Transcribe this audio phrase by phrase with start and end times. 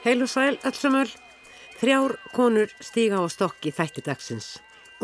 [0.00, 1.10] Heil og sæl, allsamöl.
[1.76, 4.46] Þrjár konur stíga á stokki þætti dagsins.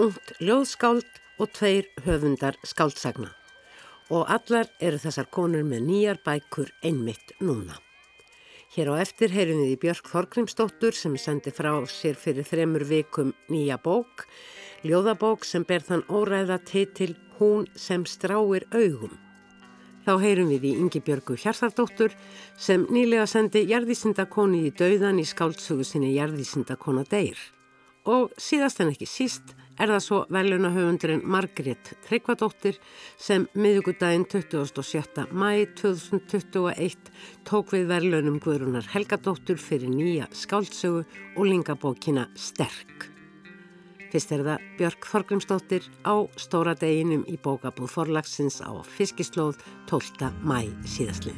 [0.01, 3.29] Ungt ljóðskáld og tveir höfundar skáldsagna.
[4.09, 7.77] Og allar eru þessar konur með nýjar bækur einmitt núna.
[8.73, 13.35] Hér á eftir heyrum við í Björk Þorgrímsdóttur sem sendi frá sér fyrir þremur vikum
[13.53, 14.25] nýja bók.
[14.81, 19.26] Ljóðabók sem ber þann óræða titil Hún sem stráir augum.
[20.07, 22.13] Þá heyrum við í Ingi Björgu Hjartardóttur
[22.63, 27.41] sem nýlega sendi jarðísindakoni í dauðan í skáltsugu sinni Jarðísindakona deyr.
[28.07, 32.79] Og síðast en ekki síst er það svo velunahöfundurinn Margrét Tryggvadóttir
[33.19, 35.27] sem miðugudaginn 27.
[35.35, 37.11] mæ 2021
[37.51, 41.03] tók við velunum Guðrunar Helgadóttur fyrir nýja skáltsugu
[41.35, 43.16] og lingabókina Sterk.
[44.17, 49.59] Fyrst er það Björk Þorgrimsdóttir á stóra deginum í bókabúð forlagsins á Fiskislóð
[49.91, 50.31] 12.
[50.41, 51.37] mæ síðastlið.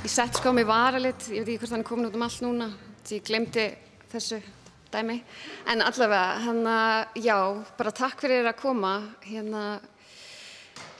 [0.00, 2.48] Ég sett sko mig varalit, ég veit ekki hvort hann er komin út um allt
[2.48, 2.72] núna,
[3.12, 3.68] ég glemdi
[4.08, 4.40] þessu
[4.88, 5.20] dæmi.
[5.68, 6.80] En allavega, hérna,
[7.12, 7.36] já,
[7.76, 8.96] bara takk fyrir að koma,
[9.28, 9.82] hérna,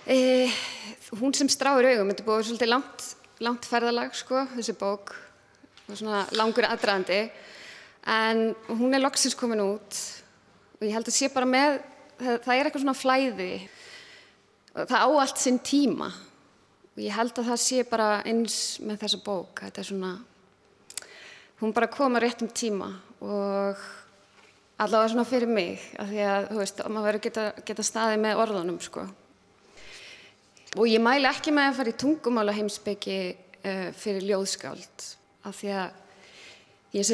[0.06, 0.48] Eh,
[1.20, 3.02] hún sem stráir augum, þetta búið svolítið langt,
[3.44, 5.12] langt ferðalag sko, þessi bók,
[5.92, 7.18] svona langur aðdraðandi,
[8.08, 10.00] en hún er loksins komin út.
[10.78, 11.82] Og ég held að sé bara með,
[12.16, 13.50] það, það er eitthvað svona flæði,
[14.80, 16.10] það á allt sinn tíma.
[16.96, 20.16] Og ég held að það sé bara eins með þessa bók, þetta er svona,
[21.60, 22.94] hún bara koma rétt um tíma.
[23.20, 23.88] Og
[24.80, 28.46] allavega svona fyrir mig, af því að þú veist, maður verður geta, geta staðið með
[28.48, 29.10] orðunum sko.
[30.78, 35.06] Og ég mæli ekki með að fara í tungumála heimsbyggi uh, eh, fyrir ljóðskáld
[35.48, 35.88] af því að
[36.94, 37.10] ég,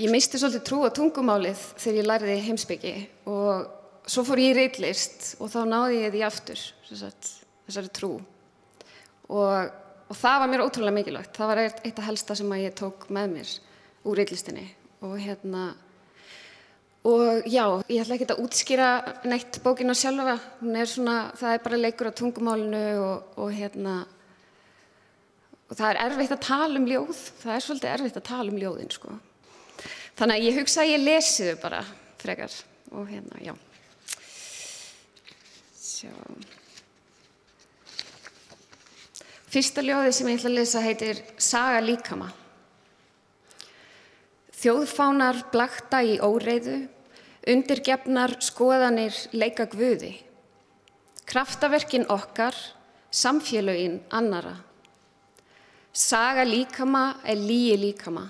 [0.00, 2.94] ég misti svolítið trú á tungumálið þegar ég læriði heimsbyggi
[3.30, 7.30] og svo fór ég í reitlist og þá náði ég því aftur sagt,
[7.68, 8.12] þessari trú
[9.30, 9.70] og,
[10.10, 11.36] og það var mér ótrúlega mikilvægt.
[11.36, 13.54] Það var eitt, af helsta sem ég tók með mér
[14.02, 14.66] úr reitlistinni
[15.06, 15.70] og hérna
[17.00, 18.88] Og já, ég ætla ekki að útskýra
[19.24, 23.94] neitt bókinu sjálfa, hún er svona, það er bara leikur á tungumálinu og, og hérna,
[25.70, 28.60] og það er erfitt að tala um ljóð, það er svolítið erfitt að tala um
[28.60, 29.14] ljóðin sko.
[30.20, 31.80] Þannig að ég hugsa að ég lesi þau bara
[32.20, 32.58] frekar
[32.92, 33.54] og hérna, já.
[35.80, 36.12] Sjá.
[39.50, 42.28] Fyrsta ljóði sem ég ætla að lesa heitir Saga líkama.
[44.60, 46.82] Þjóðfánar blakta í óreiðu,
[47.48, 50.10] undirgefnar skoðanir leika gvuði.
[51.24, 52.52] Kraftaverkin okkar,
[53.08, 54.58] samfélögin annara.
[55.96, 58.26] Saga líkama er líi líkama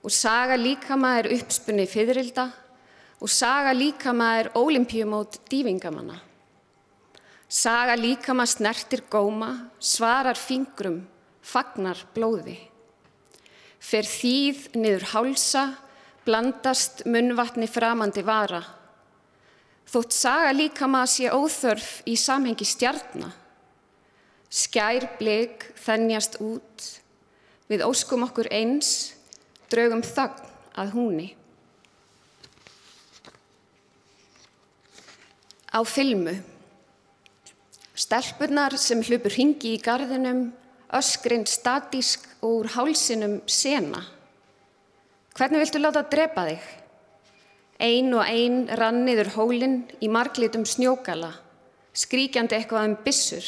[0.00, 2.46] og saga líkama er uppspunni fyririlda
[3.20, 6.16] og saga líkama er ólimpíumót dývingamanna.
[7.48, 11.02] Saga líkama snertir góma, svarar fingrum,
[11.44, 12.56] fagnar blóði
[13.78, 15.64] fer þýð niður hálsa,
[16.26, 18.60] blandast munvatni framandi vara.
[19.88, 23.32] Þótt saga líka maður sé óþörf í samhengi stjarnar.
[24.48, 26.84] Skær blik þennjast út,
[27.68, 29.14] við óskum okkur eins,
[29.72, 30.44] draugum þagn
[30.80, 31.28] að húni.
[35.68, 36.38] Á filmu.
[37.98, 40.48] Stelpunar sem hlupur hingi í gardinum
[40.92, 44.02] öskrin statísk úr hálsinum sena.
[45.36, 46.68] Hvernig viltu láta að drepa þig?
[47.78, 51.30] Ein og ein rann niður hólinn í marglitum snjókala,
[51.94, 53.46] skríkjandi eitthvað um bissur.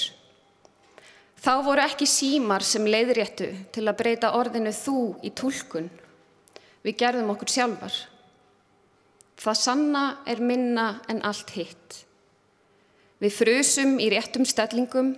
[1.41, 5.89] Þá voru ekki símar sem leiðréttu til að breyta orðinu þú í tólkun.
[6.85, 7.97] Við gerðum okkur sjálfar.
[9.41, 12.05] Það sanna er minna en allt hitt.
[13.21, 15.15] Við frusum í réttum stellingum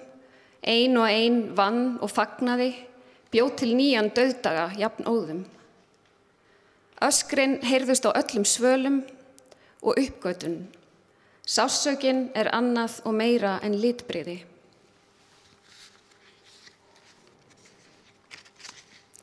[0.62, 2.70] Ein og ein vann og fagnaði,
[3.34, 5.42] bjóð til nýjan döðdaga jafn óðum.
[7.02, 9.02] Öskrin heyrðust á öllum svölum
[9.82, 10.68] og uppgötun.
[11.42, 14.44] Sásökin er annað og meira en litbriði.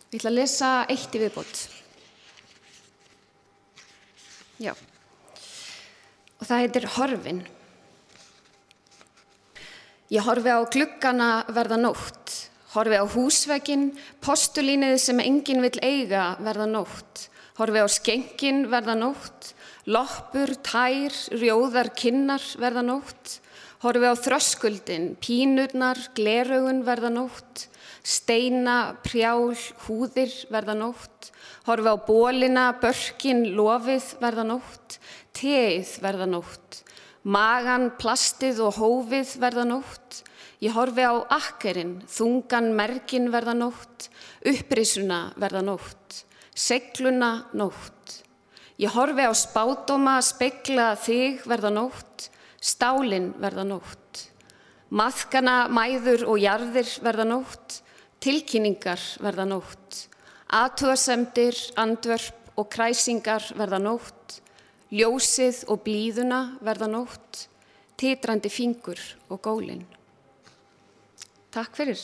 [0.10, 1.62] Við ætlum að lesa eitt í viðbót.
[4.60, 4.74] Já.
[6.40, 7.42] Og það heitir Horfinn.
[10.10, 12.32] Ég horfi á gluggana verða nótt,
[12.74, 13.92] horfi á húsveginn,
[14.26, 17.28] postulínið sem enginn vil eiga verða nótt,
[17.60, 19.52] horfi á skengin verða nótt,
[19.86, 23.36] loppur, tær, rjóðar, kinnar verða nótt,
[23.86, 27.68] horfi á þröskuldin, pínurnar, gleraugun verða nótt,
[28.02, 29.54] steina, prjál,
[29.86, 31.30] húðir verða nótt,
[31.70, 34.98] horfi á bólina, börkin, lofið verða nótt,
[35.38, 36.82] teið verða nótt,
[37.24, 40.22] Magan, plastið og hófið verða nótt.
[40.64, 44.08] Ég horfi á akkerinn, þungan, merkin verða nótt.
[44.48, 46.24] Upprisuna verða nótt.
[46.56, 48.24] Segluna nótt.
[48.80, 52.30] Ég horfi á spádóma, spekla þig verða nótt.
[52.60, 54.26] Stálin verða nótt.
[54.90, 57.82] Maðkana, mæður og jarðir verða nótt.
[58.24, 60.06] Tilkynningar verða nótt.
[60.56, 64.40] Aðtúarsemdir, andvörp og kræsingar verða nótt.
[64.90, 67.44] Ljósið og blíðuna verða nótt.
[68.00, 68.98] Titrandi fingur
[69.30, 69.84] og gólinn.
[71.54, 72.02] Takk fyrir.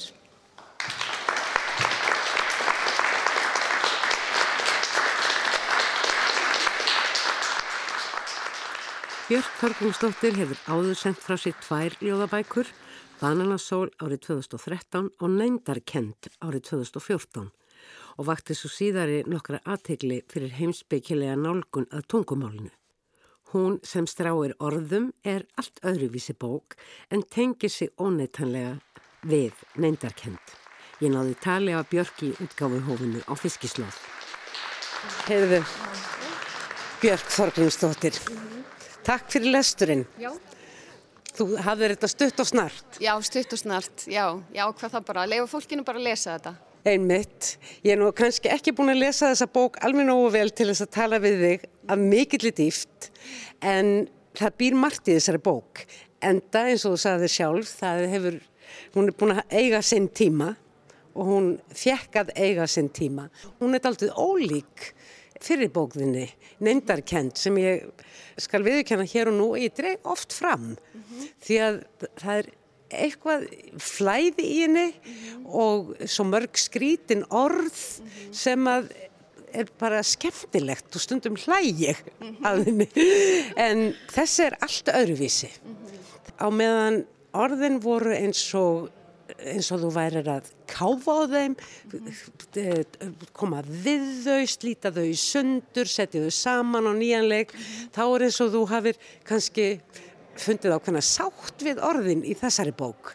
[9.26, 12.70] Björk Þorgrímsdóttir hefur áður sendt frá sér tvær ljóðabækur,
[13.18, 17.50] Bananasól árið 2013 og Neindarkend árið 2014
[18.18, 22.72] og vakti svo síðari nokkra aðtegli fyrir heimsbyggilega nálgun að tungumálinu.
[23.54, 26.76] Hún sem stráir orðum er allt öðruvísi bók
[27.14, 28.80] en tengir sig óneitanlega
[29.24, 30.42] við Neindarkend.
[31.04, 33.96] Ég náði tali af Björk í útgáfuhófinu á fiskislóð.
[35.28, 35.62] Heyrðu,
[37.04, 38.20] Björk Þorgrímsdóttir.
[39.06, 40.06] Takk fyrir lesturinn.
[40.20, 40.32] Já.
[41.36, 43.00] Þú hafðir þetta stutt og snart.
[43.04, 44.06] Já, stutt og snart.
[44.08, 44.26] Já,
[44.56, 45.26] já, hvað það bara.
[45.28, 46.56] Lefa fólkinu bara að lesa þetta.
[46.86, 47.56] Einmitt.
[47.82, 50.86] Ég er nú kannski ekki búin að lesa þessa bók alveg nógu vel til þess
[50.86, 53.08] að tala við þig af mikill í dýft
[53.66, 53.90] en
[54.38, 55.82] það býr margt í þessari bók.
[56.26, 58.38] Enda eins og þú sagði sjálf, það hefur,
[58.94, 60.52] hún er búin að eiga sinn tíma
[61.16, 63.30] og hún fjekk að eiga sinn tíma.
[63.62, 64.92] Hún er aldrei ólík
[65.42, 66.28] fyrir bókðinni,
[66.64, 67.88] neyndarkend sem ég
[68.42, 71.28] skal viðkjanna hér og nú og ég dreg oft fram mm -hmm.
[71.42, 71.81] því að
[72.22, 72.46] það er
[73.03, 73.47] eitthvað
[73.81, 74.86] flæði í henni
[75.45, 77.75] og svo mörg skrítin orð
[78.36, 78.89] sem að
[79.56, 82.01] er bara skemmtilegt og stundum hlægig
[82.45, 82.89] að henni.
[83.56, 85.51] En þessi er allt öðruvísi.
[86.36, 87.06] Á meðan
[87.36, 88.89] orðin voru eins og
[89.36, 91.56] eins og þú værir að káfa á þeim,
[93.36, 97.53] koma við þau, slíta þau sundur, setja þau saman á nýjanleik,
[97.95, 99.68] þá er eins og þú hafir kannski
[100.42, 103.14] fundið ákveðna sátt við orðin í þessari bók.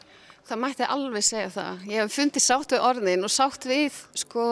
[0.49, 1.82] Það mætti alveg segja það.
[1.90, 4.46] Ég hef fundið sátt við orðin og sátt við sko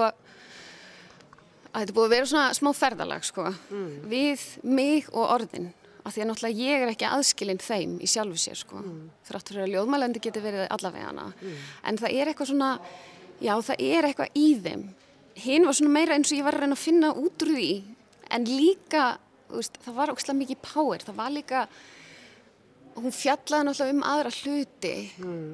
[1.73, 3.91] að þetta búið að vera svona smá ferðalag sko mm.
[4.11, 5.69] við mig og orðin
[6.07, 9.03] af því að náttúrulega ég er ekki aðskilinn þeim í sjálfu sér sko mm.
[9.29, 11.61] þráttur að ljóðmælendi getur verið allavega hana mm.
[11.91, 12.71] en það er eitthvað svona
[13.45, 14.85] já það er eitthvað í þeim
[15.39, 17.71] hinn var svona meira eins og ég var að reyna að finna út úr því
[18.35, 19.05] en líka
[19.53, 21.67] veist, það var ókslega mikið power það var líka
[23.03, 25.53] hún fjallaði náttúrulega um aðra hluti mm.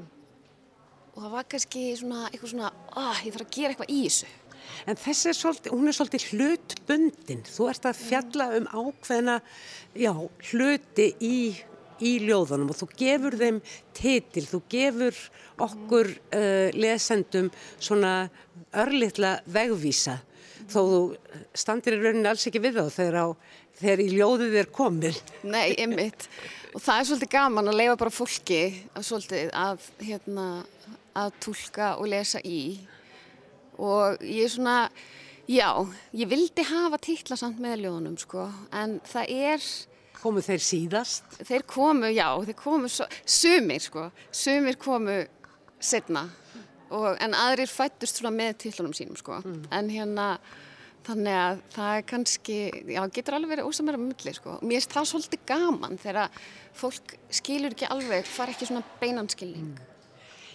[1.15, 4.33] og það var kannski svona eitthvað svona ah, ég þarf að gera eitthvað í þessu
[4.89, 7.45] En þessi er svolítið, hún er svolítið hlutbundin.
[7.49, 9.39] Þú ert að fjalla um ákveðna
[9.97, 10.13] já,
[10.51, 11.39] hluti í,
[12.05, 13.61] í ljóðunum og þú gefur þeim
[13.97, 15.21] titil, þú gefur
[15.65, 18.15] okkur uh, lesendum svona
[18.85, 20.19] örlittla vegvísa
[20.71, 21.01] þó þú
[21.57, 23.27] standir í rauninni alls ekki við þá þegar, á,
[23.81, 25.23] þegar í ljóðið er komin.
[25.43, 26.29] Nei, ymmit.
[26.75, 28.63] Og það er svolítið gaman að leifa bara fólki
[28.95, 30.47] að, svolítið, að, hérna,
[31.15, 32.63] að tólka og lesa í
[33.79, 34.77] og ég er svona,
[35.51, 35.69] já,
[36.15, 39.69] ég vildi hafa titla samt með ljóðunum sko, en það er...
[40.21, 41.27] Komu þeir síðast?
[41.45, 45.19] Þeir komu, já, þeir komu, sumir sko, sumir komu
[45.83, 46.29] setna,
[46.91, 49.65] og, en aðrir fættust svona með titlunum sínum sko, mm.
[49.79, 50.29] en hérna,
[51.07, 52.59] þannig að það er kannski,
[52.97, 57.75] já, getur alveg verið ósamverða mulli sko, mér finnst það svolítið gaman þegar fólk skilur
[57.77, 59.75] ekki alveg, far ekki svona beinanskilning.
[59.75, 59.91] Mm.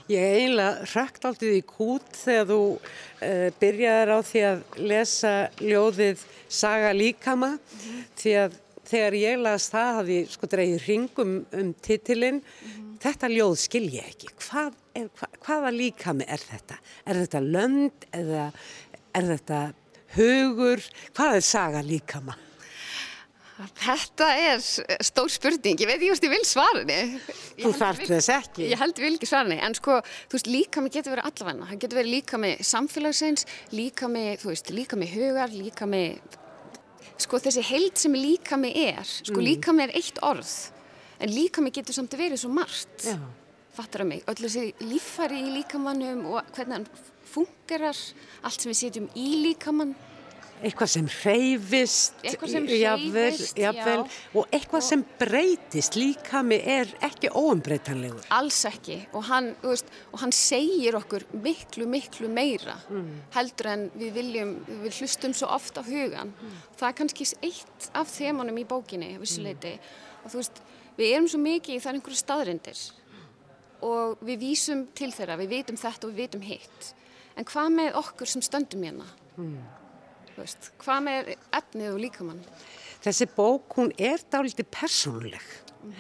[0.10, 6.24] Ég eiginlega rækt aldrei í kút þegar þú uh, byrjaði á því að lesa ljóðið
[6.50, 8.08] Saga líkama mm -hmm.
[8.18, 8.56] því að
[8.90, 12.42] þegar ég las það hafði sko dreyið ringum um titilinn.
[12.42, 12.89] Mm -hmm.
[13.00, 14.34] Þetta ljóð skil ég ekki.
[14.44, 16.80] Hvað er, hva, hvaða líkami er þetta?
[17.08, 18.50] Er þetta lönd eða
[19.16, 19.64] er þetta
[20.18, 20.84] hugur?
[21.16, 22.36] Hvað er Saga líkama?
[23.60, 24.62] Þetta er
[25.04, 27.00] stór spurning, ég veit ekki hvort ég vil svarni.
[27.60, 28.68] Þú þarf þess ekki.
[28.72, 29.98] Ég held ég vil ekki svarni, en sko,
[30.32, 31.68] þú veist, líka mig getur verið allavegna.
[31.68, 33.44] Það getur verið líka mig samfélagsins,
[33.76, 36.40] líka mig, þú veist, líka mig hugar, líka mig,
[37.20, 39.48] sko þessi held sem líka mig er, sko mm.
[39.50, 40.54] líka mig er eitt orð,
[41.20, 43.06] en líka mig getur samt að verið svo margt.
[43.06, 43.18] Já.
[43.76, 46.88] Fattar það mig, öll þessi líffari í líkamannum og hvernig hann
[47.30, 47.98] fungerar,
[48.44, 49.94] allt sem við setjum í líkamann
[50.60, 54.02] eitthvað sem hreyfist eitthvað sem jafnvel,
[54.36, 59.92] og eitthvað og sem breytist líka með er ekki óumbreytanlegur alls ekki og hann, veist,
[60.12, 63.10] og hann segir okkur miklu miklu meira mm.
[63.36, 66.58] heldur en við viljum við hlustum svo ofta á hugan mm.
[66.80, 69.70] það er kannski eitt af þemanum í bókinni mm.
[70.24, 70.64] og þú veist
[71.00, 72.86] við erum svo mikið í er einhverju staðrindir
[73.86, 76.90] og við vísum til þeirra, við vitum þetta og við vitum hitt.
[77.40, 79.08] En hvað með okkur sem stöndum hérna?
[79.40, 79.62] Mm.
[80.36, 82.44] Veist, hvað með efnið og líkamann?
[83.00, 85.44] Þessi bók, hún er dálítið persónuleg,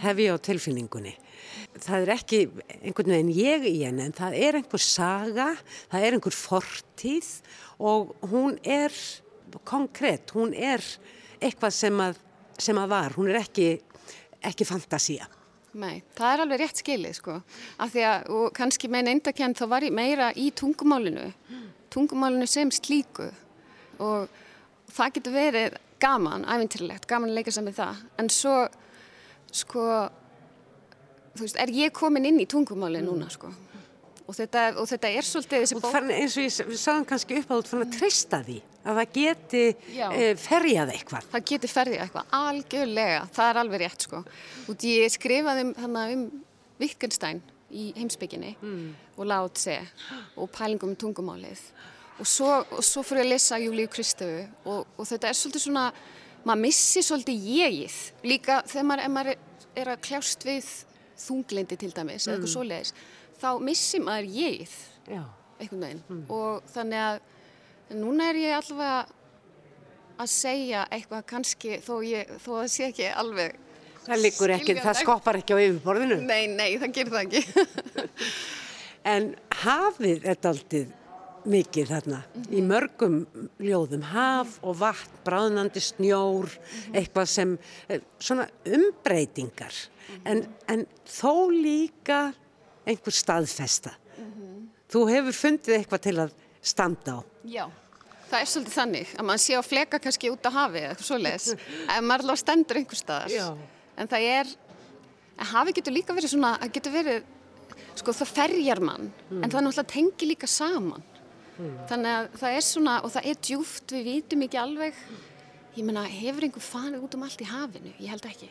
[0.04, 1.16] hef ég á tilfinningunni.
[1.80, 2.40] Það er ekki
[2.82, 5.50] einhvern veginn ég í henni, en það er einhver saga,
[5.92, 7.30] það er einhver fortíð
[7.80, 8.96] og hún er
[9.68, 10.84] konkrétt, hún er
[11.40, 12.20] eitthvað sem að,
[12.60, 13.70] sem að var, hún er ekki,
[14.46, 15.28] ekki fantasía.
[15.80, 17.36] Nei, það er alveg rétt skilið sko,
[17.78, 21.28] af því að, og kannski með neindakent þá var ég meira í tungumálinu,
[21.94, 23.30] tungumálinu sem slíku.
[24.02, 24.26] Og
[24.90, 28.56] það getur verið gaman, æfintilegt, gaman að leika saman það, en svo,
[29.62, 29.86] sko,
[31.36, 33.54] þú veist, er ég komin inn í tungumálinu núna sko
[34.30, 35.96] og þetta, og þetta er svolítið þessi bók.
[36.14, 39.64] Eins og ég sagði kannski upp á þú fann að treysta því að það geti
[39.70, 41.30] e, ferjað eitthvað.
[41.34, 44.22] Það geti ferjað eitthvað, algjörlega, það er alveg rétt sko.
[44.70, 46.28] Og ég skrifaði um, um
[46.80, 48.86] Wittgenstein í heimsbygginni mm.
[49.18, 49.76] og látt se
[50.40, 51.62] og pælingum um tungumálið
[52.20, 55.86] og svo, og svo fyrir að lesa Júliu Kristöfu og, og þetta er svolítið svona,
[56.48, 58.00] maður missi svolítið jegið
[58.32, 59.36] líka þegar maður, maður
[59.80, 60.72] er að kljást við
[61.20, 62.32] þunglindi til dæmis mm.
[62.32, 62.94] eða eitthvað svoleiðis
[63.40, 64.76] þá missi maður ég
[65.60, 66.26] einhvern veginn mm.
[66.34, 69.00] og þannig að núna er ég allavega
[70.20, 73.58] að segja eitthvað kannski þó, ég, þó að sé ekki alveg
[74.00, 78.30] Það liggur ekki, það skoppar ekki á yfirborðinu Nei, nei, það gerir það ekki
[79.14, 79.30] En
[79.62, 80.82] hafið þetta aldrei
[81.50, 82.58] mikið þarna mm -hmm.
[82.58, 83.16] í mörgum
[83.64, 86.96] ljóðum, haf og vatn bráðnandi snjór mm -hmm.
[87.00, 90.32] eitthvað sem, eh, svona umbreytingar mm -hmm.
[90.32, 92.34] en, en þó líka
[92.90, 93.94] einhver staðfesta.
[94.18, 94.64] Mm -hmm.
[94.90, 96.32] Þú hefur fundið eitthvað til að
[96.62, 97.20] standa á.
[97.46, 97.66] Já,
[98.30, 101.18] það er svolítið þannig að mann sé á fleka kannski út á hafi eða svo
[101.18, 101.54] leiðis,
[101.96, 103.34] ef maður alveg stendur einhver staðar.
[103.34, 103.58] Já.
[103.98, 104.54] En það er,
[105.38, 107.24] en hafi getur líka verið svona, það getur verið,
[107.96, 109.44] sko það ferjar mann, mm.
[109.44, 111.04] en það er náttúrulega tengi líka saman.
[111.60, 111.76] Mm.
[111.90, 115.04] Þannig að það er svona, og það er djúft, við vitum ekki alveg,
[115.76, 117.94] ég menna, hefur einhver fanið út um allt í hafinu?
[118.00, 118.50] Ég held ekki.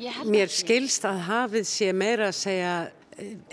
[0.00, 2.74] Ég held Mér skilst að hafið sé meira að segja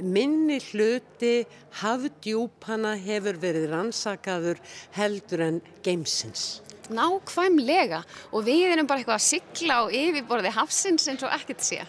[0.02, 1.46] minni hluti
[1.82, 4.62] hafdjúpana hefur verið rannsakaður
[4.98, 6.62] heldur en geimsins.
[6.88, 11.82] Nákvæmlega og við erum bara eitthvað að sigla á yfirborði hafsins eins og ekkert sé.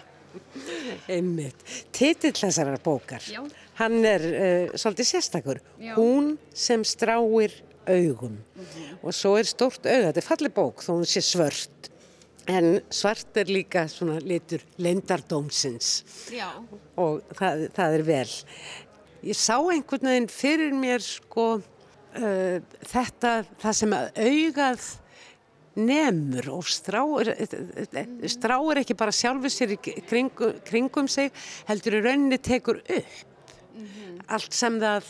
[1.09, 1.63] Einmitt.
[1.95, 3.41] Titill þessarar bókar, Já.
[3.81, 5.63] hann er uh, svolítið sérstakur.
[5.81, 5.95] Já.
[5.97, 7.55] Hún sem stráir
[7.89, 8.99] augum mm -hmm.
[9.03, 11.91] og svo er stórt auga, þetta er fallið bók þó hún sé svört
[12.49, 15.89] En svart er líka svona litur lendardómsins
[16.33, 16.49] Já.
[16.97, 18.31] og það, það er vel.
[19.29, 22.57] Ég sá einhvern veginn fyrir mér sko uh,
[22.89, 24.89] þetta, það sem að augað
[25.79, 27.31] nefnur og stráur,
[28.33, 31.31] stráur ekki bara sjálfur sér í kringum, kringum sig,
[31.69, 33.45] heldur í rauninni tekur upp
[33.77, 34.17] mm -hmm.
[34.27, 35.05] allt sem það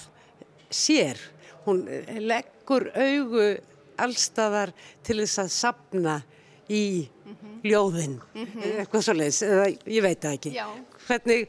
[0.71, 1.17] sér.
[1.65, 1.87] Hún
[2.19, 3.59] leggur augu
[3.97, 6.23] allstaðar til þess að sapna
[6.69, 7.61] í mm -hmm.
[7.71, 8.79] ljóðin mm -hmm.
[8.81, 9.43] eitthvað svo leiðis,
[9.87, 10.67] ég veit það ekki Já.
[11.07, 11.49] hvernig,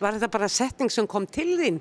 [0.00, 1.80] var þetta bara setning sem kom til þín?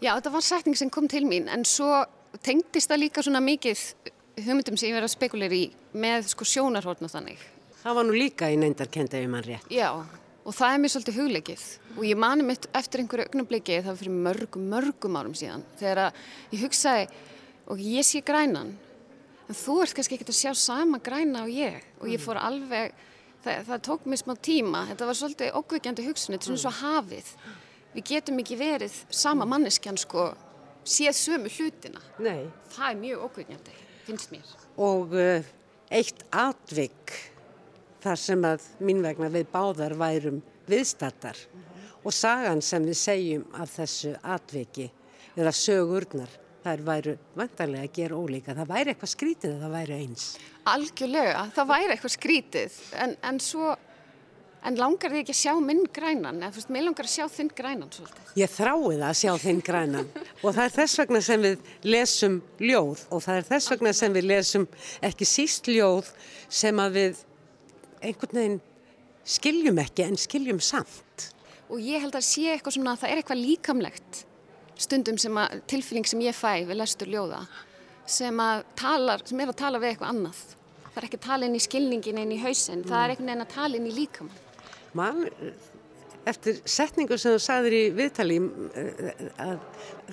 [0.00, 2.04] Já, þetta var setning sem kom til mín en svo
[2.42, 3.94] tengdist það líka svona mikið
[4.44, 7.38] hugmyndum sem ég verið að spekulera í með sko sjónarhórn og þannig
[7.82, 10.04] Það var nú líka í neindarkenda ef mann rétt Já,
[10.44, 11.64] og það er mér svolítið hugleikið
[11.96, 16.12] og ég mani mitt eftir einhverju augnabliki það fyrir mörgum, mörgum árum síðan þegar að
[16.52, 17.06] ég hugsaði
[17.66, 18.76] og ég sé grænan
[19.46, 22.24] en þú ert kannski ekkert að sjá sama græna og ég og ég mm.
[22.24, 22.96] fór alveg,
[23.44, 26.72] það, það tók mér smá tíma, þetta var svolítið okkveikjandi hugsun, þetta er svona svo
[26.72, 26.80] mm.
[26.82, 27.30] hafið,
[27.94, 29.54] við getum ekki verið sama mm.
[29.54, 30.26] manneskjan sko,
[30.86, 32.46] séð sömu hlutina, Nei.
[32.74, 34.52] það er mjög okkveikjandi, finnst mér.
[34.82, 35.54] Og uh,
[35.94, 37.16] eitt atvik
[38.02, 41.94] þar sem að mín vegna við báðar værum viðstattar mm -hmm.
[42.02, 44.90] og sagan sem við segjum af þessu atviki,
[45.36, 46.30] eða sögurnar,
[46.66, 48.54] þær væru vantarlega að gera ólíka.
[48.56, 50.28] Það væri eitthvað skrítið að það væri eins.
[50.72, 53.74] Algjörlega, það væri eitthvað skrítið en, en svo,
[54.66, 57.26] en langar þið ekki að sjá minn grænan eða þú veist, mér langar að sjá
[57.36, 58.32] þinn grænan svolítið.
[58.42, 60.12] Ég þrái það að sjá þinn grænan
[60.44, 64.16] og það er þess vegna sem við lesum ljóð og það er þess vegna sem
[64.18, 64.68] við lesum
[65.10, 66.12] ekki síst ljóð
[66.62, 67.26] sem að við
[68.02, 68.62] einhvern veginn
[69.26, 71.30] skiljum ekki en skiljum samt.
[71.66, 74.26] Og ég held að sé eitthvað svona að það er eitthvað líkamlegt
[74.80, 77.44] stundum sem að tilfinning sem ég fæ við lestur ljóða
[78.06, 78.42] sem,
[78.78, 80.42] talar, sem er að tala við eitthvað annað.
[80.86, 82.90] Það er ekki að tala inn í skilningin inn í hausin, mm.
[82.90, 84.44] það er einhvern veginn að tala inn í líkamann.
[84.96, 85.24] Man,
[86.30, 88.38] eftir setningu sem þú sagðir í viðtali
[89.42, 89.58] að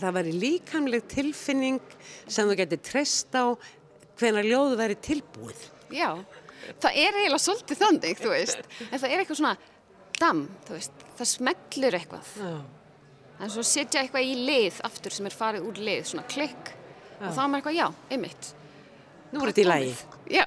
[0.01, 1.79] það væri líkamleg tilfinning
[2.25, 3.55] sem þú getur treyst á
[4.19, 5.63] hvena ljóðu væri tilbúið.
[5.93, 6.09] Já,
[6.83, 9.55] það er eiginlega svolítið þannig, þú veist, en það er eitthvað svona
[10.19, 12.33] damm, þú veist, það smellur eitthvað.
[12.41, 12.55] Já.
[13.43, 16.71] En svo setja eitthvað í lið aftur sem er farið úr lið, svona klikk.
[17.19, 18.51] Og þá er maður eitthvað, já, einmitt.
[19.33, 19.93] Nú er þetta í lagi.
[20.37, 20.45] Já,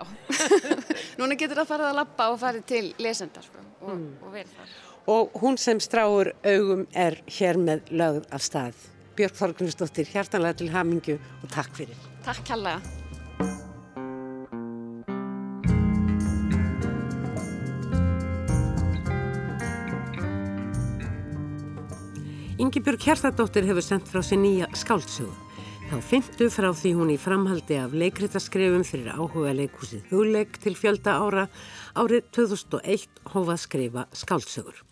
[1.20, 4.74] núna getur það farið að lappa og farið til lesendar sko, og, og verið þar.
[5.12, 8.86] Og hún sem stráur augum er hér með lögð af stað.
[9.18, 12.08] Björg Þorgrunsdóttir, hjartanlega til hamingju og takk fyrir.
[12.24, 13.04] Takk kærlega.
[22.66, 25.30] Ingibjörg Hjartadóttir hefur sendt frá sér nýja skáldsögu.
[25.86, 31.14] Þá fyndu frá því hún í framhaldi af leikritaskrefum fyrir áhuga leikúsið hugleik til fjölda
[31.22, 31.44] ára
[31.94, 34.82] árið 2001 hófað skrifa skáldsögur.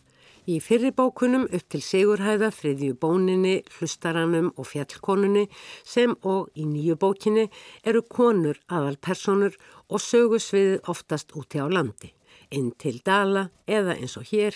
[0.47, 5.49] Í fyrri bókunum upp til Sigurhæða, þriðju bóninni, hlustaranum og fjallkonunni
[5.83, 7.49] sem og í nýju bókinni
[7.83, 9.59] eru konur aðalpersonur
[9.91, 12.15] og sögusviðið oftast úti á landi,
[12.55, 14.55] inn til Dala eða eins og hér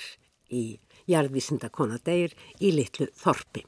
[0.54, 3.64] í jarðvísindakona degir í litlu þorpi.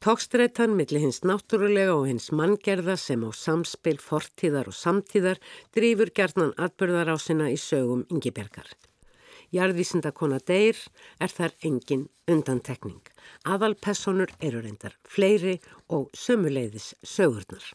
[0.00, 5.42] Tókstreitan millir hins náttúrulega og hins manngerða sem á samspil fortíðar og samtíðar
[5.76, 8.70] drýfur gerðnan atbyrðar á sinna í sögum Ingibergar.
[9.52, 10.78] Jarðvísindakona degir
[11.20, 13.02] er þar engin undantekning.
[13.44, 15.58] Aðalpersonur eru reyndar fleiri
[15.92, 17.68] og sömuleiðis sögurnar.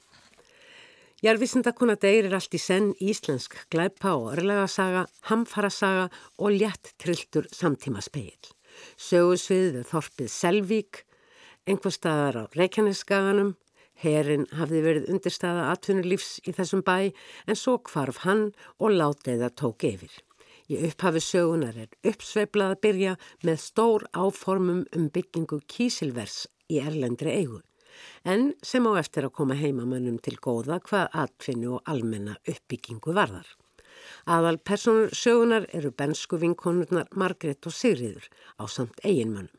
[1.22, 8.02] Jarðvísindakona degir er allt í senn íslensk glæpa og örlegasaga, hamfarasaga og létt trilltur samtíma
[8.02, 8.55] speil.
[8.98, 11.04] Sögursviðið þorpið Selvík,
[11.66, 13.56] einhver staðar á Reykjaneskaganum,
[14.02, 17.12] herin hafði verið undirstaða atvinnulífs í þessum bæ
[17.48, 20.12] en svo kvarf hann og látið að tók yfir.
[20.66, 23.14] Í upphafi sögunar er uppsveiblað að byrja
[23.46, 27.60] með stór áformum um byggingu kísilvers í erlendri eigu,
[28.26, 33.46] en sem á eftir að koma heimamönnum til góða hvað atfinnu og almenna uppbyggingu varðar.
[34.26, 38.26] Aðal personur sögunar eru bensku vinkonurnar Margret og Sigriður
[38.58, 39.54] á samt eiginmönnum.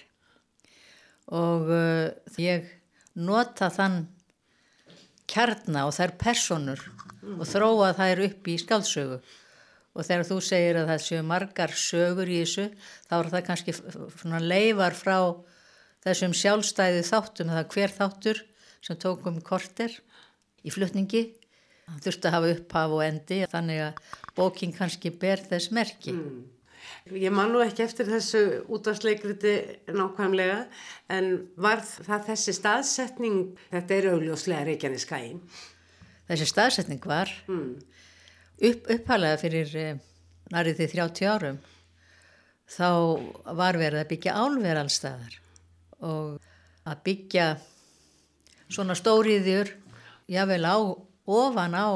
[1.33, 2.67] Og uh, ég
[3.15, 4.07] nota þann
[5.31, 6.81] kjarna og þær personur
[7.23, 9.19] og þróa þær upp í skáldsögu
[9.93, 12.69] og þegar þú segir að það séu margar sögur í þessu
[13.09, 13.75] þá er það kannski
[14.47, 15.19] leifar frá
[16.03, 18.43] þessum sjálfstæði þáttum það hver þáttur
[18.83, 19.95] sem tókum korter
[20.65, 21.27] í flutningi
[22.03, 26.43] þurfti að hafa upphaf og endi þannig að bóking kannski ber þess merki mm.
[27.15, 29.53] Ég man nú ekki eftir þessu útvarsleikriti
[29.95, 30.65] nákvæmlega
[31.15, 33.39] en var það þessi staðsetning
[33.71, 35.41] þetta er augljóslega Reykjanes skæin
[36.31, 37.69] þessi staðsetning var mm.
[38.69, 40.01] upp, upphalega fyrir eh,
[40.53, 41.61] nærið því 30 árum
[42.73, 42.89] þá
[43.59, 45.39] var verið að byggja álver allstaðar
[46.03, 46.41] og
[46.89, 47.47] að byggja
[48.73, 49.75] svona stóriðjur
[50.33, 50.77] jável á
[51.29, 51.89] ofan á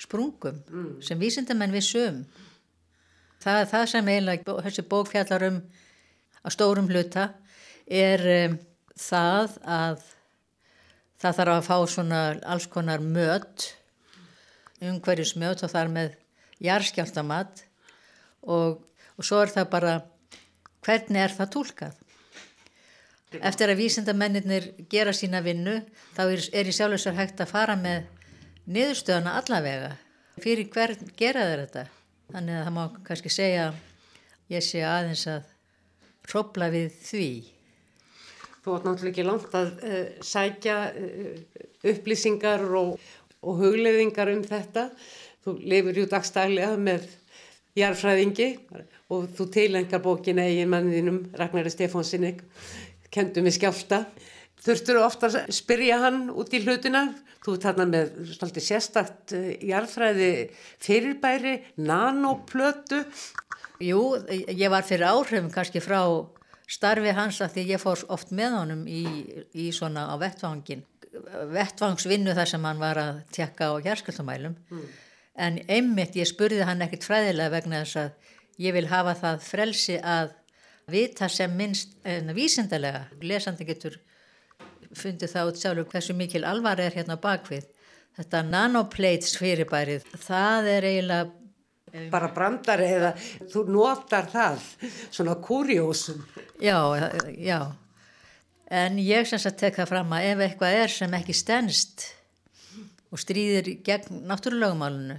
[0.00, 0.92] sprungum mm.
[1.04, 2.24] sem vísindamenn við sögum
[3.40, 5.60] það það sem eiginlega þessi bókfjallar um
[6.40, 7.30] að stórum hluta
[7.90, 8.56] er um,
[8.96, 10.04] það að
[11.20, 13.70] það þarf að fá svona alls konar mött
[14.80, 16.14] umhverjusmött og þar með
[16.64, 17.64] jarðskjáltamatt
[18.48, 18.80] og,
[19.16, 19.96] og svo er það bara
[20.84, 21.98] hvernig er það tólkað
[23.38, 25.76] eftir að vísindamennir gera sína vinnu
[26.16, 28.08] þá er, er í sjálfsvegar hægt að fara með
[28.70, 29.94] niðurstöðana allavega.
[30.40, 31.84] Fyrir hvern gera þeir þetta?
[32.30, 33.70] Þannig að það má kannski segja
[34.50, 35.48] ég sé aðeins að
[36.30, 37.30] hrópla við því
[38.60, 41.60] Þú átt náttúrulega ekki langt að uh, sækja uh,
[41.92, 42.98] upplýsingar og,
[43.40, 44.90] og hugleðingar um þetta.
[45.40, 47.06] Þú lifur jú dagstælega með
[47.78, 48.48] jarfræðingi
[49.14, 52.34] og þú tilengar bókina eigin manniðinum Ragnarður Stefánsinni
[53.14, 54.04] kendum við skjálta.
[54.60, 57.06] Þurftur ofta að spyrja hann út í hlutina?
[57.40, 60.32] Þú ert þarna með svolítið sérstakt uh, jarðfræði
[60.84, 63.06] fyrirbæri, nanoplötu.
[63.80, 66.02] Jú, ég var fyrir áhrifum kannski frá
[66.70, 69.04] starfi hans að því ég fór oft með honum í,
[69.52, 70.84] í svona á vettvangin.
[71.50, 74.54] Vettvangsvinnu þar sem hann var að tjekka á hjerskjöldumælum.
[74.70, 74.84] Mm.
[75.40, 79.96] En einmitt ég spurði hann ekkert fræðilega vegna þess að ég vil hafa það frelsi
[79.98, 80.36] að
[80.90, 83.06] vita sem minnst en vísindalega.
[83.22, 83.98] Lesandi getur
[84.96, 87.66] fundið það út sjálfur hversu mikil alvar er hérna bakvið.
[88.18, 91.36] Þetta nanoplates fyrirbærið, það er eiginlega...
[92.12, 93.12] Bara brandar eða
[93.50, 94.64] þú notar það,
[95.10, 96.22] svona kurjósum.
[96.62, 96.78] Já,
[97.34, 97.60] já.
[98.70, 102.06] En ég sem sagt tek það fram að ef eitthvað er sem ekki stennst
[103.10, 105.16] og stríðir gegn náttúrulögumálunu,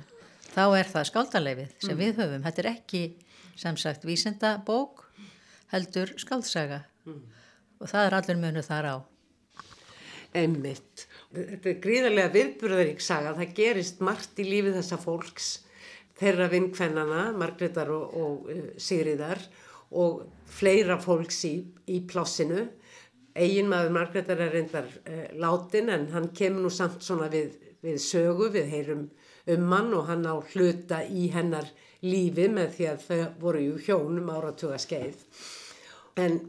[0.53, 1.99] þá er það skáldarleifið sem mm.
[1.99, 2.45] við höfum.
[2.47, 3.03] Þetta er ekki
[3.59, 5.03] sem sagt vísendabók,
[5.73, 7.21] heldur skáltsaga mm.
[7.83, 8.95] og það er allir munu þar á.
[10.31, 11.09] Einmitt.
[11.35, 13.33] Þetta er gríðarlega viðburðarík saga.
[13.35, 15.49] Það gerist margt í lífið þessa fólks,
[16.19, 19.41] þeirra vinkvennana, Margreðar og, og uh, Sigriðar
[20.01, 21.55] og fleira fólks í,
[21.91, 22.67] í plássinu.
[23.37, 27.99] Egin maður Margreðar er reyndar uh, látin en hann kemur nú samt svona við, við
[28.03, 29.07] sögu, við heyrum
[29.51, 31.69] um hann og hann á hluta í hennar
[32.05, 35.23] lífi með því að þau voru ju hjónum áratuga skeið.
[36.21, 36.39] En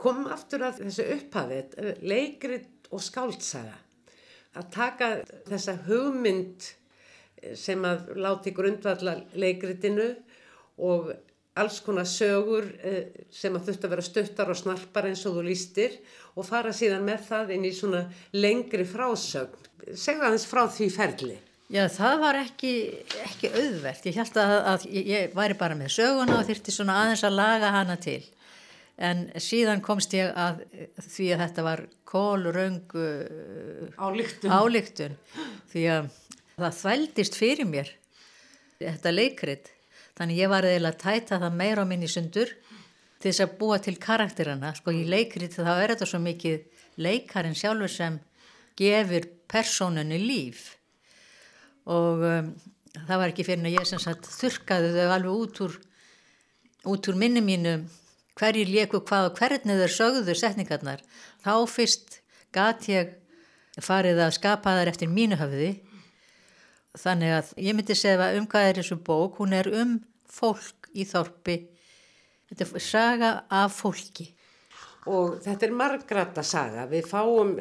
[0.00, 3.76] kom aftur að þessu upphafið, leikrið og skáltsaga.
[4.54, 5.10] Að taka
[5.48, 6.68] þessa hugmynd
[7.58, 10.10] sem að láti grundvalla leikritinu
[10.84, 11.12] og
[11.60, 15.46] alls konar sögur eh, sem að þurft að vera stöttar og snarpar eins og þú
[15.46, 15.98] lístir
[16.34, 18.04] og fara síðan með það inn í svona
[18.34, 19.70] lengri frásögn.
[19.94, 21.36] Segða aðeins frá því ferli.
[21.72, 22.72] Já, það var ekki,
[23.24, 24.06] ekki auðvert.
[24.08, 27.70] Ég held að, að ég væri bara með söguna og þyrti svona aðeins að laga
[27.74, 28.22] hana til
[29.02, 30.62] en síðan komst ég að
[31.02, 33.06] því að þetta var kóluröngu
[33.98, 34.52] álíktun.
[34.52, 35.16] álíktun
[35.72, 36.10] því að
[36.58, 37.90] það þvældist fyrir mér
[38.78, 39.70] þetta leikrit.
[40.14, 42.52] Þannig ég var eða tæta það meira á minni sundur
[43.18, 44.74] til þess að búa til karakterana.
[44.76, 48.20] Sko í leikrit þá er þetta svo mikið leikarinn sjálfur sem
[48.78, 50.74] gefur personunni líf.
[51.90, 52.52] Og um,
[52.94, 55.76] það var ekki fyrir að ég sem sagt þurkaði þau alveg út úr
[56.84, 57.78] út úr minni mínu
[58.36, 61.02] hverjir léku hvað og hvernig þeir sögðu setningarnar.
[61.42, 62.20] Þá fyrst
[62.54, 63.14] gat ég
[63.82, 65.72] farið að skapa þar eftir mínu höfði
[66.98, 69.96] þannig að ég myndi segja um hvað er þessu bók hún er um
[70.30, 71.58] fólk í þorpi.
[72.50, 74.28] Þetta er saga af fólki.
[75.10, 76.86] Og þetta er margrata saga.
[76.88, 77.56] Við fáum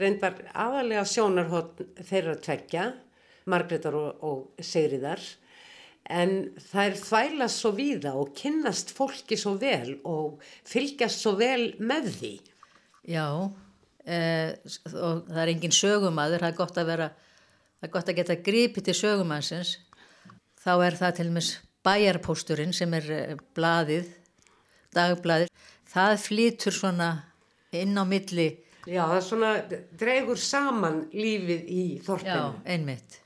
[0.00, 2.88] reyndar aðalega sjónarhótt þeirra tveggja
[3.48, 5.22] margretar og, og segriðar
[6.08, 6.34] en
[6.70, 12.10] það er þvælast svo víða og kynnast fólki svo vel og fylgjast svo vel með
[12.16, 12.34] því.
[13.08, 13.28] Já,
[14.04, 14.56] eh,
[14.94, 17.08] og það er engin sögumadur, það er gott að vera,
[17.78, 19.74] það er gott að geta gripið til sögumansins.
[20.58, 21.52] Þá er það til og meins
[21.86, 24.10] bæjarpósturinn sem er eh, bladið,
[24.96, 25.52] dagbladið,
[25.88, 27.12] það flýtur svona
[27.76, 28.50] inn á milli.
[28.88, 29.54] Já, það svona,
[30.00, 32.52] dregur saman lífið í þorpinu.
[32.52, 33.22] Já, einmitt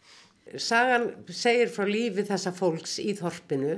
[0.61, 3.77] sagan segir frá lífi þessa fólks í þorpinu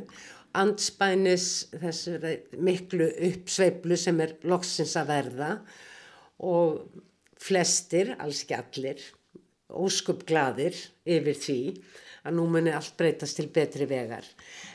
[0.58, 1.48] anspænis
[1.82, 2.18] þessu
[2.62, 5.50] miklu uppsveiflu sem er loksins að verða
[6.44, 6.84] og
[7.44, 9.02] flestir, alls ekki allir,
[9.74, 11.58] óskup gladir yfir því
[12.24, 14.24] að nú muni allt breytast til betri vegar.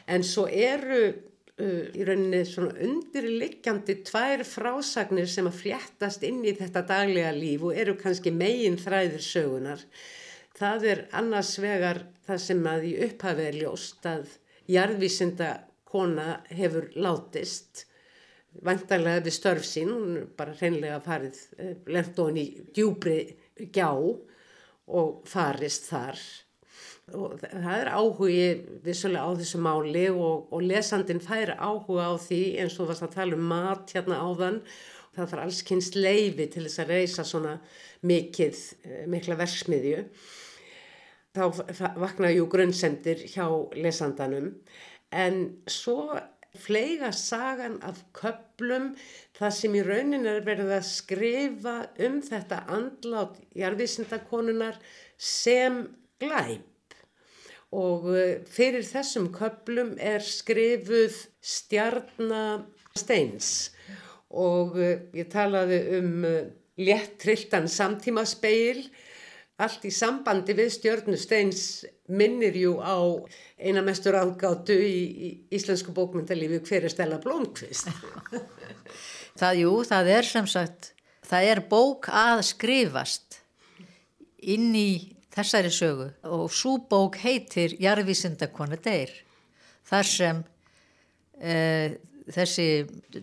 [0.05, 6.53] En svo eru uh, í rauninni svona undirliggjandi tvær frásagnir sem að fréttast inn í
[6.59, 9.85] þetta daglega líf og eru kannski megin þræðir sögunar
[10.59, 14.31] Það er annars vegar það sem að í upphafi er ljóst að
[14.67, 15.51] jarðvísinda
[15.87, 17.85] kona hefur látist,
[18.65, 23.19] vantarlega við störf sín, hún bara hreinlega farið, eh, lengt og hann í djúbri
[23.71, 23.87] gjá
[24.89, 26.19] og farist þar.
[27.17, 28.49] Og það er áhugi
[28.85, 33.07] vissulega á þessu máli og, og lesandin fær áhuga á því eins og þú varst
[33.07, 34.59] að tala um mat hérna áðan.
[35.15, 37.55] Það þarf alls kynst leifi til þess að reysa svona
[38.05, 40.03] mikið, eh, mikla verksmiðju
[41.35, 41.43] þá
[41.99, 43.45] vakna jú grunnsendir hjá
[43.77, 44.51] lesandanum
[45.13, 46.17] en svo
[46.57, 48.95] fleiga sagan af köplum
[49.37, 54.75] það sem í raunin er verið að skrifa um þetta andlátt jarðvísindakonunar
[55.17, 55.87] sem
[56.21, 56.65] glæp.
[57.69, 61.13] Og eh, fyrir þessum köplum er skrifuð
[61.45, 63.69] stjarnasteins
[64.29, 66.47] og eh, ég talaði um eh,
[66.81, 68.89] létt trilltan samtímaspeil
[69.59, 71.63] allt í sambandi við stjörnusteins
[72.07, 72.95] minnir jú á
[73.59, 77.91] eina mestur ágáttu í, í íslensku bókmyndalífi hver er Stella Blómqvist
[79.39, 80.93] Það jú, það er sem sagt
[81.29, 83.39] það er bók að skrifast
[84.39, 89.11] inn í þessari sögu og svo bók heitir Jarvísindakona deyr
[89.89, 91.89] þar sem uh,
[92.29, 92.67] þessi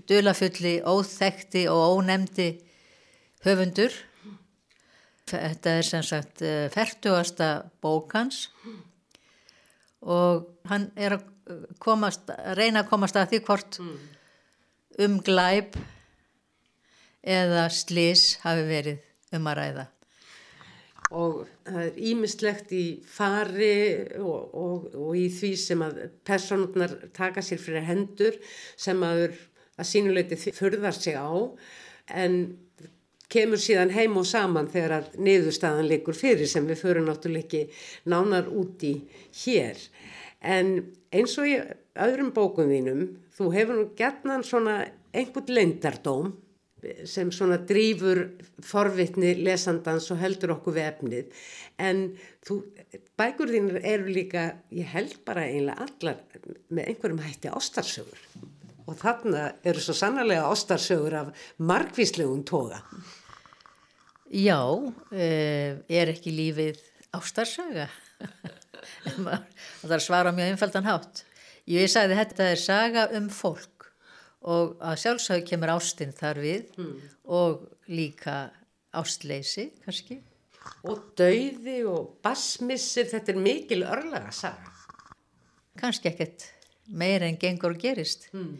[0.08, 2.50] dölafulli, óþekti og ónemdi
[3.46, 3.94] höfundur
[5.30, 7.50] þetta er sem sagt uh, fertugasta
[7.82, 8.46] bókans
[10.06, 11.26] og hann er að
[11.82, 13.78] komast, reyna að komast að því hvort
[15.02, 15.76] um glæp
[17.26, 19.86] eða slís hafi verið um að ræða.
[21.16, 21.34] Og
[21.66, 23.74] það er ímislegt í fari
[24.18, 28.38] og, og, og í því sem að personurnar taka sér fyrir hendur
[28.74, 29.28] sem að,
[29.78, 31.30] að sínuleiti þurðar sig á
[32.10, 32.40] en
[33.32, 38.10] kemur síðan heim og saman þegar að niðurstaðan leikur fyrir sem við förum náttúrulega ekki
[38.12, 38.94] nánar út í
[39.42, 39.80] hér.
[40.40, 40.76] En
[41.10, 41.56] eins og í
[42.06, 44.82] öðrum bókum þínum, þú hefur nú gætnan svona
[45.16, 46.34] einhvern leindardóm
[47.08, 48.22] sem svona drýfur
[48.62, 51.46] forvitni lesandans og heldur okkur við efnið
[51.82, 52.02] en
[52.46, 52.60] þú,
[53.18, 56.20] bækur þínir eru líka, ég held bara eiginlega allar
[56.68, 58.20] með einhverjum hætti ástarsögur
[58.86, 62.82] og þarna eru svo sannarlega ástarsögur af margvíslegum toga.
[64.30, 64.60] Já,
[65.12, 66.80] eh, er ekki lífið
[67.14, 67.88] ástarsöga?
[69.82, 71.24] það er svara mjög einfaldan hátt.
[71.66, 73.88] Ég sagði þetta er saga um fólk
[74.46, 76.96] og að sjálfsögur kemur ástinn þar við mm.
[77.34, 78.52] og líka
[78.96, 80.20] ástleysi kannski.
[80.86, 84.72] Og dauði og basmissir, þetta er mikil örlaga saga.
[85.78, 86.46] Kannski ekkert
[86.86, 88.54] meira en gengur og gerist mm.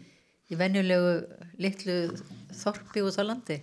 [0.51, 1.15] Í venjulegu
[1.61, 1.97] litlu
[2.55, 3.57] þorpi út á landi.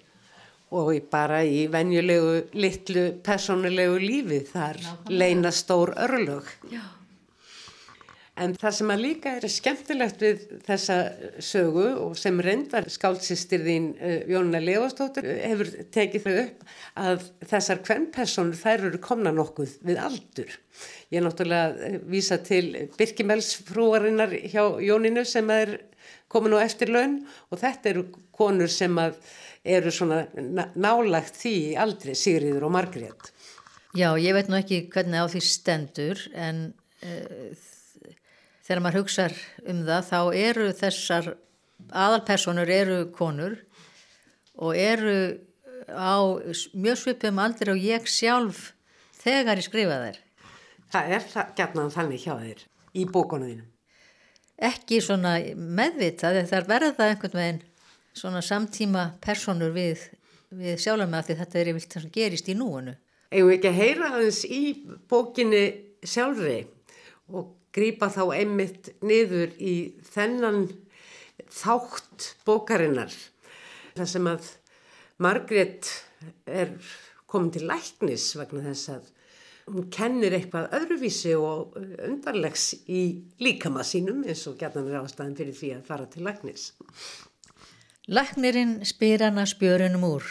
[0.75, 4.81] Og bara í venjulegu litlu personulegu lífi þar
[5.13, 6.49] leina stór örlög.
[6.73, 6.83] Já.
[8.35, 10.95] En það sem að líka er skemmtilegt við þessa
[11.39, 16.65] sögu og sem reyndvar skáldsistir þín uh, Jónuna Leostóttur uh, hefur tekið þau upp
[17.05, 20.51] að þessar kvennpersonur þær eru komna nokkuð við aldur.
[21.15, 25.77] Ég er náttúrulega uh, vísa til Birkimelsfrúarinnar hjá Jóninu sem er
[26.33, 28.97] komin á eftir laun og þetta eru konur sem
[29.65, 30.25] eru svona
[30.75, 33.31] nálagt því aldrei Sigriður og Margrét.
[33.95, 36.67] Já, ég veit nú ekki hvernig á því stendur en
[38.65, 39.29] þegar maður hugsa
[39.69, 41.35] um það þá eru þessar
[41.91, 43.59] aðalpersonur eru konur
[44.57, 45.17] og eru
[45.91, 46.17] á
[46.73, 48.73] mjög svipum aldrei og ég sjálf
[49.21, 50.19] þegar ég skrifa þær.
[50.95, 53.74] Það er gætnaðan þannig hjá þér í bókunuðinu?
[54.63, 57.63] Ekki svona meðvitað þar verða einhvern veginn
[58.15, 60.05] svona samtíma personur við,
[60.55, 62.95] við sjálf með því þetta er yfir það sem gerist í núinu.
[63.35, 64.63] Eða ekki að heyra aðeins í
[65.11, 65.65] bókinni
[66.07, 66.59] sjálfri
[67.35, 69.75] og grýpa þá einmitt niður í
[70.15, 70.69] þennan
[71.51, 73.11] þátt bókarinnar.
[73.99, 74.53] Það sem að
[75.23, 75.91] Margrét
[76.47, 76.71] er
[77.31, 79.11] komin til læknis vegna þess að
[79.71, 83.05] hún kennir eitthvað öðruvísi og undarlegs í
[83.41, 86.67] líkama sínum eins og gætnan er ástæðan fyrir því að fara til læknis.
[88.07, 90.27] Læknirinn spyr hana spjörunum úr.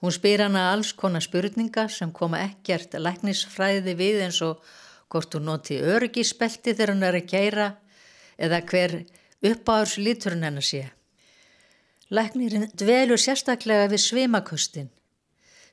[0.00, 4.64] Hún spyr hana alls konar spurninga sem koma ekkert læknisfræði við eins og
[5.12, 7.68] hvort hún noti öryggispelti þegar hún er að keira
[8.40, 8.96] eða hver
[9.44, 10.86] uppáðurs lítur hún hennar sé.
[12.08, 14.90] Læknirinn dvelur sérstaklega við svimakustin,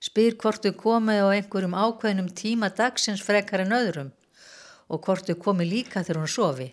[0.01, 4.11] spyr hvort þau komi á einhverjum ákveðnum tíma dagsins frekar en öðrum
[4.91, 6.69] og hvort þau komi líka þegar hún sofi.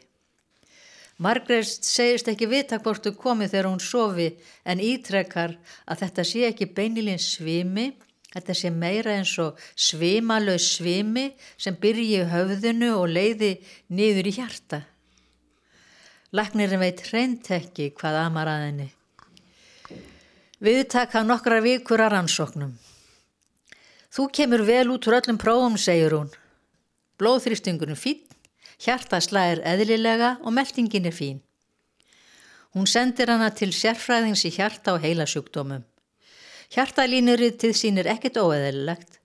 [1.18, 4.32] Margreit segist ekki vita hvort þau komi þegar hún sofi
[4.64, 7.90] en ítrekkar að þetta sé ekki beinilinn svimi
[8.28, 13.54] Þetta sé meira eins og svimalös svimi sem byrji í höfðinu og leiði
[13.88, 14.82] niður í hjarta.
[16.36, 18.88] Lagnirinn veit hreint ekki hvað amar að henni.
[20.60, 22.74] Viðtaka nokkra vikur að rannsóknum.
[24.18, 26.32] Þú kemur vel út úr öllum prófum, segir hún.
[27.22, 28.24] Blóðþrýstingurinn fín,
[28.82, 31.36] hjartaslæðir eðlilega og meldingin er fín.
[32.74, 35.84] Hún sendir hana til sérfræðings í hjarta og heilasjúkdómum.
[36.74, 39.20] Hjartalínuritið sínir ekkert óeðilegt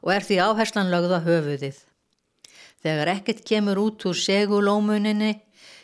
[0.00, 1.84] og er því áherslan lögða höfuðið.
[2.80, 5.34] Þegar ekkert kemur út úr segulómuninni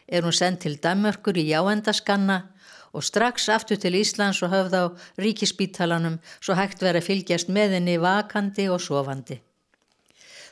[0.09, 2.47] er hún sendt til Danmörkur í jáendaskanna
[2.95, 4.85] og strax aftur til Íslands og höfð á
[5.21, 9.41] ríkispítalanum svo hægt verið að fylgjast með henni vakandi og sofandi.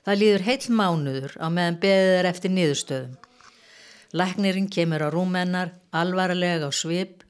[0.02, 3.18] Það líður heil mánuður á meðan beðið er eftir niðurstöðum.
[4.12, 7.22] Læknirinn kemur á rúmennar alvarlega á svip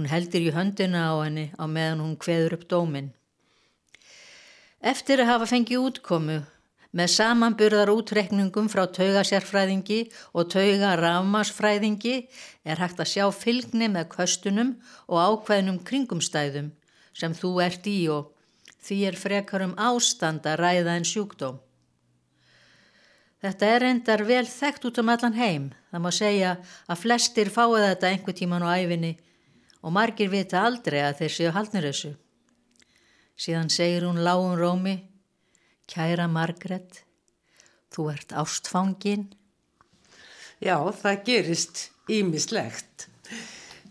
[0.00, 3.10] Hún heldir í höndina á henni á meðan hún kveður upp dómin.
[4.80, 6.36] Eftir að hafa fengið útkomu
[6.96, 10.00] með samanburðar útrekningum frá taugasérfræðingi
[10.34, 12.16] og taugarafmasfræðingi
[12.66, 14.74] er hægt að sjá fylgni með köstunum
[15.06, 16.72] og ákveðnum kringumstæðum
[17.14, 18.32] sem þú ert í og
[18.80, 21.60] því er frekar um ástand að ræða en sjúkdóm.
[23.40, 25.70] Þetta er endar vel þekkt út um allan heim.
[25.90, 26.56] Það má segja
[26.90, 29.14] að flestir fái þetta einhver tíman á æfinni
[29.80, 32.10] og margir vita aldrei að þeir séu haldnir þessu.
[33.40, 34.98] Síðan segir hún lágum rómi,
[35.90, 37.02] kæra Margret,
[37.90, 39.28] þú ert ástfangin.
[40.60, 43.08] Já, það gerist ímislegt.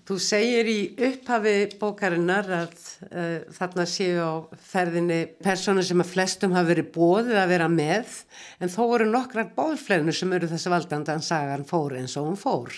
[0.10, 2.72] Þú segir í upphafi bókarinnar að
[3.12, 4.34] uh, þarna séu á
[4.72, 8.16] ferðinni persónu sem að flestum hafa verið bóðið að vera með
[8.58, 12.74] en þó eru nokkrar bóðflegnu sem eru þessi valdandan sagan fór eins og hún fór.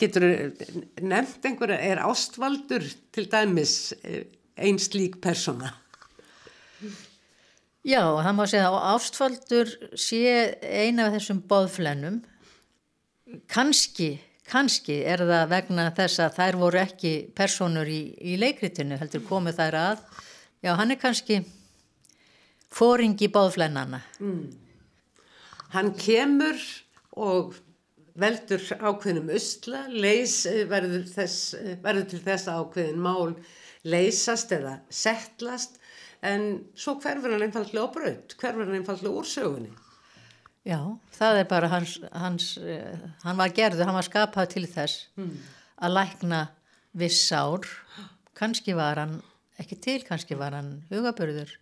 [0.00, 0.24] Getur
[1.04, 4.24] nefnt einhverja, er ástvaldur til dæmis eh,
[4.56, 5.74] einn slík persóna?
[7.86, 10.22] Já, það má segja að ástvaldur sé
[10.62, 12.22] eina af þessum bóðflennum.
[13.52, 14.16] Kanski
[14.48, 19.58] Kanski er það vegna þess að þær voru ekki personur í, í leikritinu, heldur komið
[19.60, 20.02] þær að.
[20.64, 21.42] Já, hann er kannski
[22.72, 24.00] fóringi báðflennana.
[24.22, 24.46] Mm.
[25.74, 26.62] Hann kemur
[27.20, 27.58] og
[28.18, 31.52] veldur ákveðnum usla, leys, verður, þess,
[31.84, 33.36] verður til þess ákveðin mál
[33.84, 35.76] leysast eða settlast,
[36.24, 39.70] en svo hverfur hann einfallega á braut, hverfur hann einfallega úr sögunni.
[40.68, 40.80] Já,
[41.14, 45.36] það er bara hans, hans uh, hann var gerður, hann var skapað til þess mm.
[45.86, 46.40] að lækna
[46.98, 47.68] viss sár,
[48.36, 49.16] kannski var hann
[49.58, 51.54] ekki til, kannski var hann hugabörður.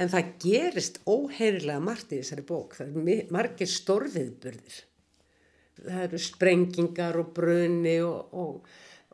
[0.00, 4.78] En það gerist óheirilega margt í þessari bók, það er margir stórviðbörðir.
[5.80, 8.70] Það eru sprengingar og brunni og, og,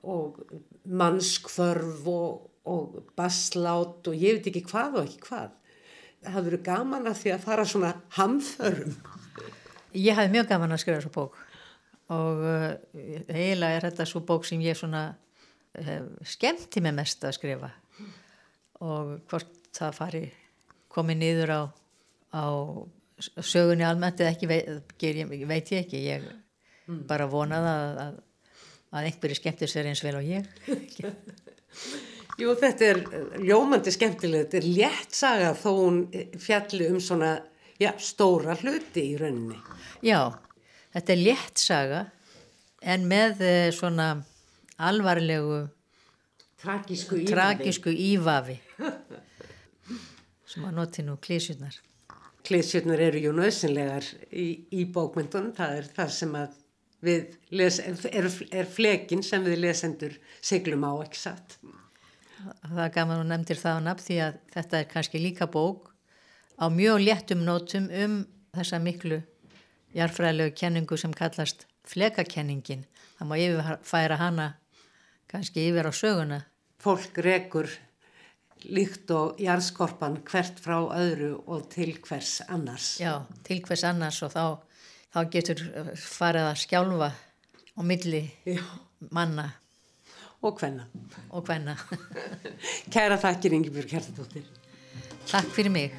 [0.07, 0.39] og
[0.87, 5.55] mannskvörf og, og basslát og ég veit ekki hvað og ekki hvað
[6.27, 8.97] það verið gaman að því að fara svona hamþörum.
[9.97, 11.43] Ég hafði mjög gaman að skrifa svo bók
[12.15, 12.67] og uh,
[13.33, 15.05] eiginlega er þetta svo bók sem ég svona
[15.81, 17.71] uh, skemmti mig mest að skrifa
[18.85, 20.25] og hvort það fari
[20.93, 21.63] komið niður á,
[22.37, 22.45] á
[23.41, 24.69] sögunni almennt eða ekki veit,
[25.49, 26.27] veit ég ekki, ég
[26.87, 27.03] mm.
[27.09, 28.21] bara vonaði að, að,
[28.93, 30.47] að einhverju skemmtir sér eins vel og ég.
[32.37, 36.99] Jú, þetta er eh, ljómandi skemmtilegt, þetta er létt saga þó hún eh, fjalli um
[37.01, 37.39] svona,
[37.81, 39.57] já, stóra hluti í rauninni.
[40.05, 40.35] Já,
[40.93, 42.03] þetta er létt saga
[42.85, 44.11] en með eh, svona
[44.77, 45.63] alvarlegu
[46.61, 48.59] tragísku ívafi, tragísku ívafi
[50.47, 51.81] sem að noti nú klísjurnar.
[52.47, 54.47] Klísjurnar eru jú nöðsynlegar í,
[54.77, 56.61] í bókmyndunum, það er það sem að
[57.07, 57.25] við
[57.57, 58.29] les, er,
[58.61, 61.59] er flekin sem við lesendur seglum á ekki satt
[62.63, 65.93] það er gaman og nefndir það á nafn því að þetta er kannski líka bók
[66.61, 68.21] á mjög léttum nótum um
[68.57, 69.21] þessa miklu
[69.97, 72.85] jarfræðilegu kenningu sem kallast flekakenningin.
[73.17, 74.47] Það má yfirfæra hana
[75.31, 76.41] kannski yfir á söguna.
[76.83, 77.71] Fólk rekur
[78.67, 82.97] líkt og jarðskorpan hvert frá öðru og til hvers annars.
[83.01, 84.45] Já, til hvers annars og þá,
[85.15, 85.63] þá getur
[86.01, 87.11] farið að skjálfa
[87.77, 88.65] á milli Já.
[89.11, 89.53] manna
[90.47, 90.87] og hvenna.
[91.35, 91.77] Og hvenna.
[92.95, 94.47] Kæra þakkir Ingebjörg Hjertadóttir.
[95.27, 95.95] Takk fyrir mig.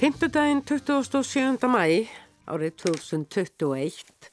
[0.00, 1.68] Pimpudaginn 27.
[1.68, 2.08] mæ
[2.50, 4.30] árið 2021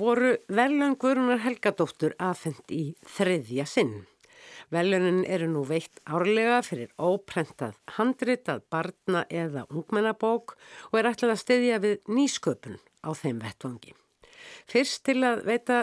[0.00, 3.92] voru velun Guðrunar Helgadóttur aðfendt í þriðja sinn.
[4.70, 10.54] Velunin eru nú veitt árlega fyrir óprentað handritað barna eða ungmennabók
[10.90, 13.96] og er ætlað að styðja við nýsköpun á þeim vettvangi.
[14.70, 15.80] Fyrst til að veita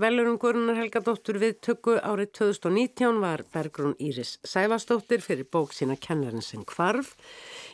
[0.00, 6.44] velunum Guðrunar Helgadóttur við tökku árið 2019 var Bergrún Íris Sæfastóttir fyrir bók sína Kennarinn
[6.44, 7.14] sem kvarf.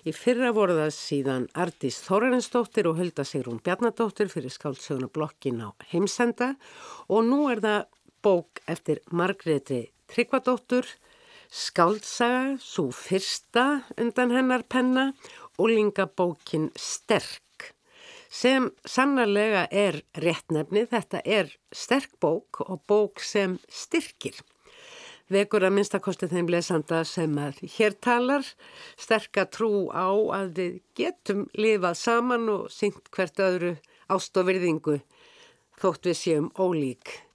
[0.05, 5.73] Í fyrra voru það síðan Ardís Þórarinsdóttir og Hulda Sigrún Bjarnadóttir fyrir skáldsöguna blokkin á
[5.93, 6.55] heimsenda
[7.09, 7.85] og nú er það
[8.27, 10.87] bók eftir Margreði Tryggvadóttur,
[11.51, 15.13] Skáltsaga, svo fyrsta undan hennar penna
[15.57, 17.43] og lingabókin Sterk
[18.37, 20.85] sem sannarlega er réttnefni.
[20.91, 24.37] Þetta er sterk bók og bók sem styrkir.
[25.33, 28.47] Vekur að minnstakosti þeim lesanda sem að hér talar
[28.95, 30.07] sterka trú á
[30.39, 33.73] að við getum lifað saman og syngt hvert öðru
[34.07, 35.01] ást og virðingu
[35.83, 37.26] þótt við séum ólík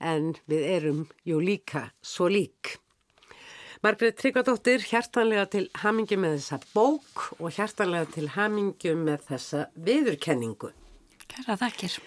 [0.00, 2.78] en við erum jú líka svo lík.
[3.84, 10.70] Margreit Tryggvadóttir, hjartanlega til hamingi með þessa bók og hjartanlega til hamingi með þessa viðurkenningu.
[11.28, 11.98] Kæra þakkir.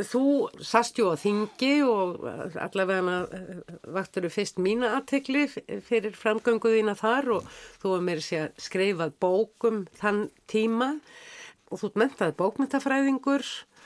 [0.00, 0.22] Þú
[0.62, 2.22] sast jú á þingi og
[2.62, 3.14] allavega
[3.90, 5.48] vaktur þú fyrst mína aðtekli
[5.86, 7.48] fyrir framgönguðina þar og
[7.82, 10.96] þú var meira sér skreifað bókum þann tíma.
[11.70, 13.44] og þú mentaði bókmyndafræðingur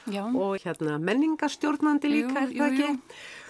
[0.08, 0.24] Já.
[0.24, 2.86] og hérna menningarstjórnandi líka, Jú, er jú, það ekki?
[2.88, 3.43] jú.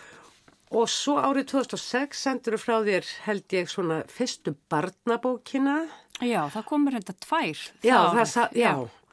[0.74, 5.84] Og svo árið 2006 sendur þú frá þér held ég svona fyrstu barnabókina.
[6.22, 7.60] Já, það komur þetta tvær.
[7.86, 8.72] Já, það sa- já.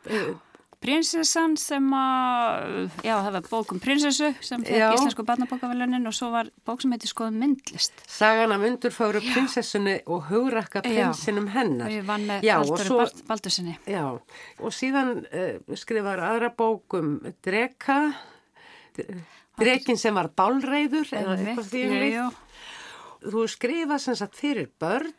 [0.09, 0.23] já.
[0.81, 4.87] Prinsessan sem að, já það var bók um prinsessu sem fekk Já.
[4.95, 7.93] íslensku barnabókavelunin og svo var bók sem heiti skoðum myndlist.
[8.09, 10.87] Sagan af undurfáru prinsessunni og hugrakka Já.
[11.13, 11.85] prinsinum hennar.
[11.85, 13.77] Og ég vann með Já, og Halldóri svo- Bald- Baldursinni.
[13.85, 14.07] Já,
[14.57, 17.99] og síðan uh, skrifar aðra bók um dreka,
[19.61, 22.27] drekin sem var bálreiður eða eitthvað því um jú.
[23.21, 25.11] Þú skrifað sem sagt fyrir börn,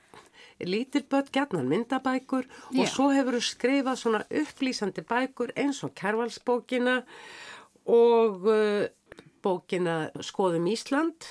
[0.67, 2.89] lítil börn, gjarnan myndabækur og Já.
[2.91, 6.97] svo hefur þú skrifað svona upplýsandi bækur eins og Kærvalsbókina
[7.87, 8.85] og uh,
[9.43, 11.31] bókina Skoðum Ísland.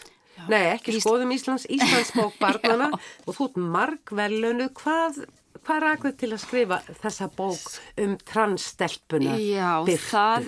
[0.49, 2.87] Nei, ekki Ís- Skoðum Íslands, Íslandsbók barnana
[3.27, 4.69] og þú ert margvelunu.
[4.79, 5.21] Hvað,
[5.61, 7.65] hvað rækður til að skrifa þessa bók
[8.01, 9.35] um transstelpuna?
[9.41, 10.05] Já, Birtu?
[10.07, 10.47] það,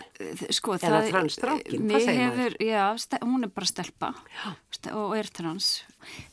[0.50, 1.10] sko, Eða það...
[1.12, 2.58] transstrákinn, hvað segir maður?
[2.64, 2.86] Já,
[3.24, 4.14] hún er bara stelpa
[4.74, 5.84] ste- og er trans.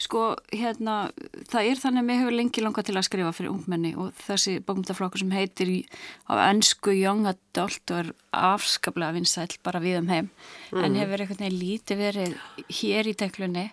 [0.02, 1.10] Sko, hérna,
[1.50, 4.56] það er þannig að mér hefur lengi langað til að skrifa fyrir ungmenni og þessi
[4.66, 5.78] bókmyndaflokkur sem heitir í,
[6.26, 10.30] á ennsku Young Adult og er afskaplega vinsæll bara við um heim,
[10.72, 10.84] Mhm.
[10.84, 12.34] en hefur einhvern veginn lítið verið
[12.70, 13.70] hér í teklunni.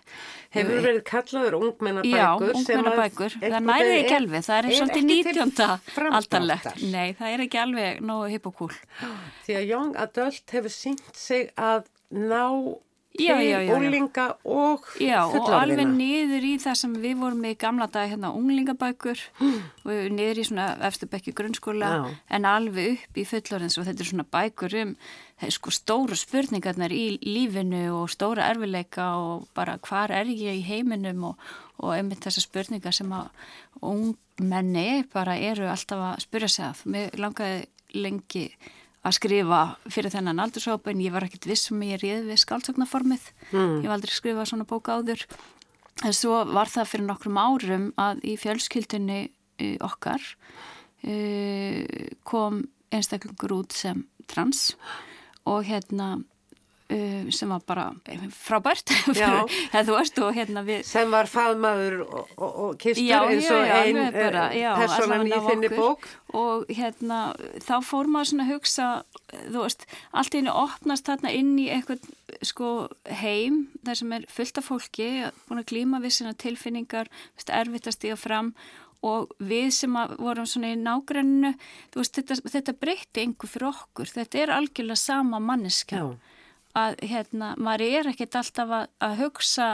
[0.50, 3.30] Hefur verið kallaður ungmennabækur Já, ungmennabækur.
[3.40, 5.78] Það næri ekki alveg, það er er svolítið ekki til 19.
[5.94, 6.18] framdráttar.
[6.18, 6.82] aldarlegt.
[6.90, 8.74] Nei, það er ekki alveg nógu hipp og kúl.
[9.46, 12.76] Því að Young Adult hefur sínt sig að ná
[13.18, 15.94] Já, já, já, úlinga og Já, og alveg fullorðina.
[15.98, 19.22] niður í það sem við vorum í gamla dag hérna unglingabækur
[19.88, 21.90] og niður í svona efstu bekki grunnskóla
[22.30, 24.94] en alveg upp í fullorðins og þetta er svona bækur um
[25.40, 30.66] eh, sko stóru spurningarnar í lífinu og stóra erfileika og bara hvar er ég í
[30.68, 31.48] heiminum og,
[31.82, 33.32] og einmitt þessar spurningar sem að
[33.82, 36.86] ungmenni bara eru alltaf að spyrja sig að.
[36.94, 37.66] Mér langaði
[37.98, 38.46] lengi
[39.08, 42.42] að skrifa fyrir þennan aldurshóp en ég var ekkert viss um að ég réði við
[42.44, 43.28] skáldsögnaformið.
[43.50, 43.76] Mm.
[43.82, 45.24] Ég var aldrei skrifað svona bók áður.
[46.06, 50.22] En svo var það fyrir nokkrum árum að í fjölskyldunni uh, okkar
[51.08, 51.82] uh,
[52.28, 52.62] kom
[52.94, 54.72] einstaklingur út sem trans
[55.48, 56.18] og hérna
[56.88, 57.84] sem var bara
[58.32, 59.44] frábært Já.
[59.74, 63.60] eða þú veist og hérna við sem var faðmaður og, og, og kistur eins og
[63.60, 66.08] já, ein alveg bara, já, personan í þinni bók.
[66.32, 67.18] og hérna
[67.66, 68.86] þá fór maður svona að hugsa
[69.50, 69.84] þú veist,
[70.16, 72.08] allt í henni opnast þarna inn í eitthvað
[72.48, 72.70] sko
[73.20, 75.10] heim þar sem er fullt af fólki
[75.44, 78.54] búin að glíma við sinna tilfinningar veist, erfitt að stíga fram
[79.04, 81.52] og við sem vorum svona í nágranninu
[81.92, 86.08] þú veist, þetta, þetta breytti einhver fyrir okkur, þetta er algjörlega sama manneska Já.
[86.76, 89.68] Að hérna, maður er ekkert alltaf að, að hugsa,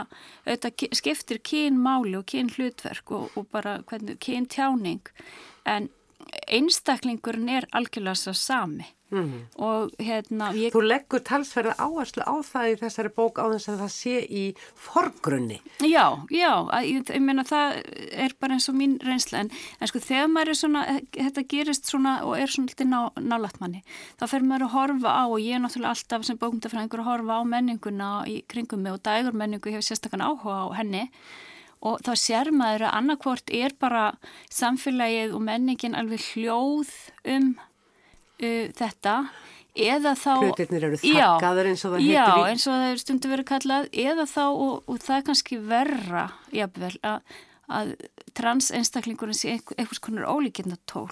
[0.45, 5.01] auðvitað ki- skiptir kyn máli og kyn hlutverk og, og bara hvernig, kyn tjáning
[5.65, 5.89] en
[6.47, 9.41] einstaklingurinn er algjörlega svo sami Mhm.
[9.61, 13.77] og hérna ég, Þú leggur talsverða áherslu á það í þessari bók á þess að
[13.83, 15.59] það sé í forgrunni.
[15.79, 19.99] já, já ég, ég meina það er bara eins og mín reynsla en, en sko
[19.99, 23.83] þegar maður er svona þetta gerist svona og er svona litið ná, nálægt manni,
[24.19, 27.39] þá fer maður að horfa á og ég er náttúrulega alltaf sem bókmyndafræðingur að horfa
[27.39, 31.09] á menninguna í kringum mig og dægur menningu hefur sérstakann áhuga á henni
[31.85, 34.05] og þá sér maður að annarkvort er bara
[34.53, 36.91] samfélagið og menningin alveg hljóð
[37.35, 39.15] um uh, þetta
[39.75, 42.85] eða þá Hlutirnir eru Já, þakkaðir eins og það Já, heitir í- eins og það
[42.93, 46.25] er stundu verið kallað eða þá, og, og það er kannski verra
[46.55, 47.35] jafnvel, að,
[47.79, 47.91] að
[48.39, 51.09] trans einstaklingurinn sé einhver- einhvers konar ólíkinda tól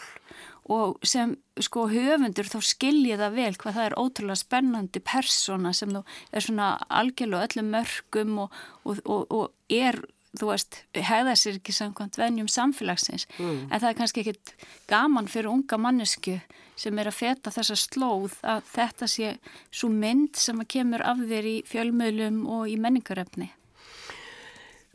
[0.71, 5.91] og sem sko höfundur þá skilji það vel hvað það er ótrúlega spennandi persóna sem
[5.91, 8.53] þú er svona algjörlega öllum mörgum og,
[8.87, 9.99] og, og, og er
[10.39, 13.67] þú veist, hegða sér ekki samkvæmt venjum samfélagsins, Mm.
[13.71, 14.53] en það er kannski ekkit
[14.87, 16.39] gaman fyrir unga mannesku
[16.75, 19.37] sem er að feta þessa slóð að þetta sé
[19.71, 23.51] svo mynd sem að kemur af þér í fjölmiðlum og í menningarefni.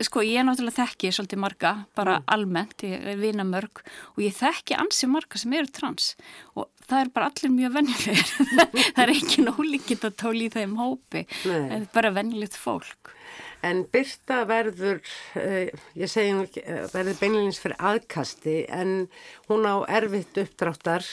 [0.00, 3.80] Sko, ég er náttúrulega þekki svolítið marga, bara almennt, ég er vinamörg
[4.14, 6.12] og ég þekki ansi marga sem eru trans
[6.54, 8.32] og það er bara allir mjög venjulegir.
[8.96, 11.68] það er ekki nólíkitt að tóli í þeim hópi, Nei.
[11.76, 13.12] en bara venjulegt fólk.
[13.66, 15.00] En Birta verður,
[15.38, 19.08] uh, ég segi nú ekki, uh, verður beinleins fyrir aðkasti en
[19.48, 21.06] hún á erfitt uppdráttar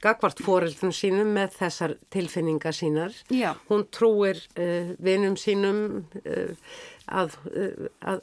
[0.00, 3.14] gagvart foreldrum sínum með þessar tilfinningar sínar.
[3.32, 3.52] Já.
[3.68, 5.80] Hún trúir uh, vinum sínum
[6.24, 6.76] uh,
[7.12, 8.22] að, uh, að,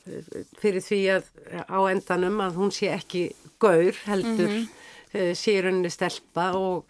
[0.61, 1.29] fyrir því að
[1.69, 3.27] á endanum að hún sé ekki
[3.61, 4.69] gaur heldur mm -hmm.
[5.11, 6.85] Sé í rauninni stelpa og,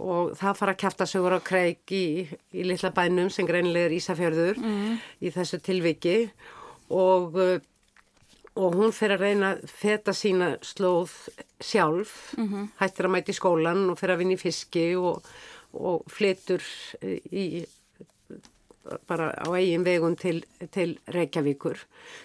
[0.00, 3.96] og það fara að kæfta sögur á kreik í, í litla bænum sem greinilega er
[3.98, 4.62] Ísafjörður
[5.20, 6.16] í þessu tilviki.
[6.90, 7.58] Og uh,
[8.58, 11.12] og hún fer að reyna að feta sína slóð
[11.62, 12.34] sjálf,
[12.80, 15.22] hættir að mæti skólan og fer að vinna í fiski og,
[15.72, 16.64] og flytur
[17.30, 17.64] í
[19.08, 21.82] bara á eigin vegum til, til Reykjavíkur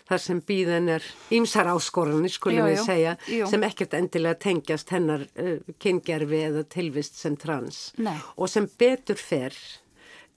[0.08, 3.50] þar sem býðan er ýmsar áskoranir skulum við segja jú.
[3.52, 8.16] sem ekkert endilega tengjast hennar uh, kyngerfi eða tilvist sem trans Nei.
[8.40, 9.58] og sem betur fer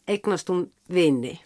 [0.08, 1.36] eignast hún vini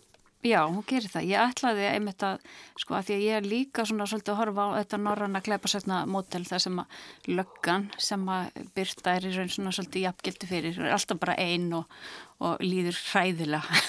[0.43, 1.26] Já, hún gerir það.
[1.30, 2.40] Ég ætlaði einmitt að,
[2.82, 6.01] sko, að því að ég er líka svona svolítið að horfa á þetta norranna kleipasetna
[6.11, 6.97] mótel þar sem að
[7.38, 11.68] löggan sem að byrta er í raun svona svolítið jafngildi fyrir, er alltaf bara einn
[11.78, 11.95] og,
[12.43, 13.80] og líður hræðilega.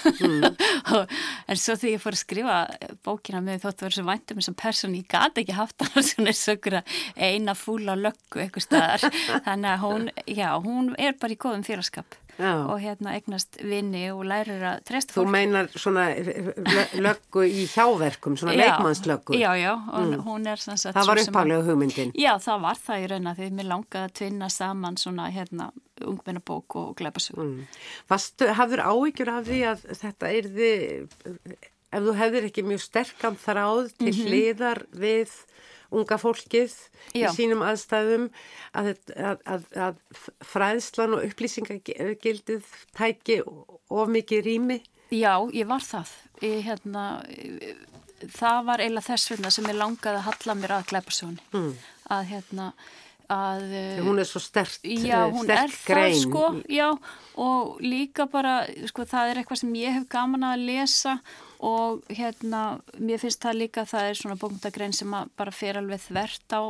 [0.94, 1.18] og,
[1.50, 2.62] en svo þegar ég fór að skrifa
[3.02, 6.38] bókina með þóttu verið svo væntum eins og person, ég gati ekki haft hana svona
[6.38, 6.84] sökura
[7.18, 9.08] eina fúla löggu eitthvað staðar.
[9.48, 12.66] Þannig að hún, já, hún er bara í góðum félagskap Já.
[12.66, 15.30] og hérna eignast vini og lærir að treysta Þú fólk.
[15.30, 20.96] meinar svona lö- löggu í hjáverkum, svona leikmannslöggu Já, já, og hún er sem sagt
[20.98, 24.14] Það var uppálega hugmyndin Já, það var það í raun að því mér langaði að
[24.18, 25.70] tvinna saman svona hérna
[26.04, 27.38] ungmennabók og glæpasög.
[27.38, 27.66] mm.
[28.10, 30.72] Vastu, hafður áhyggjur af því að þetta yrði
[31.94, 35.30] ef þú hefðir ekki mjög sterkam þráð til hliðar við
[35.94, 36.74] unga fólkið
[37.14, 37.28] Já.
[37.28, 38.30] í sínum aðstæðum
[38.74, 44.80] að, að, að, að fræðslan og upplýsingagildið tæki of mikið rými
[45.12, 46.10] Já, ég var það.
[46.42, 47.04] Ég, hérna,
[48.34, 51.48] það var eiginlega þess vegna sem ég langaði að halla mér að glæpasögunni.
[51.54, 51.72] Mm.
[52.14, 52.68] Að hérna,
[53.32, 53.64] að...
[53.70, 56.88] Þegar hún er svo stert, Já, hún er það grein sko, já,
[57.40, 58.56] og líka bara,
[58.90, 61.18] sko, það er eitthvað sem ég hef gaman að lesa
[61.64, 62.64] og hérna,
[63.00, 66.62] mér finnst það líka, það er svona bókmyndagrein sem bara fer alveg þvert á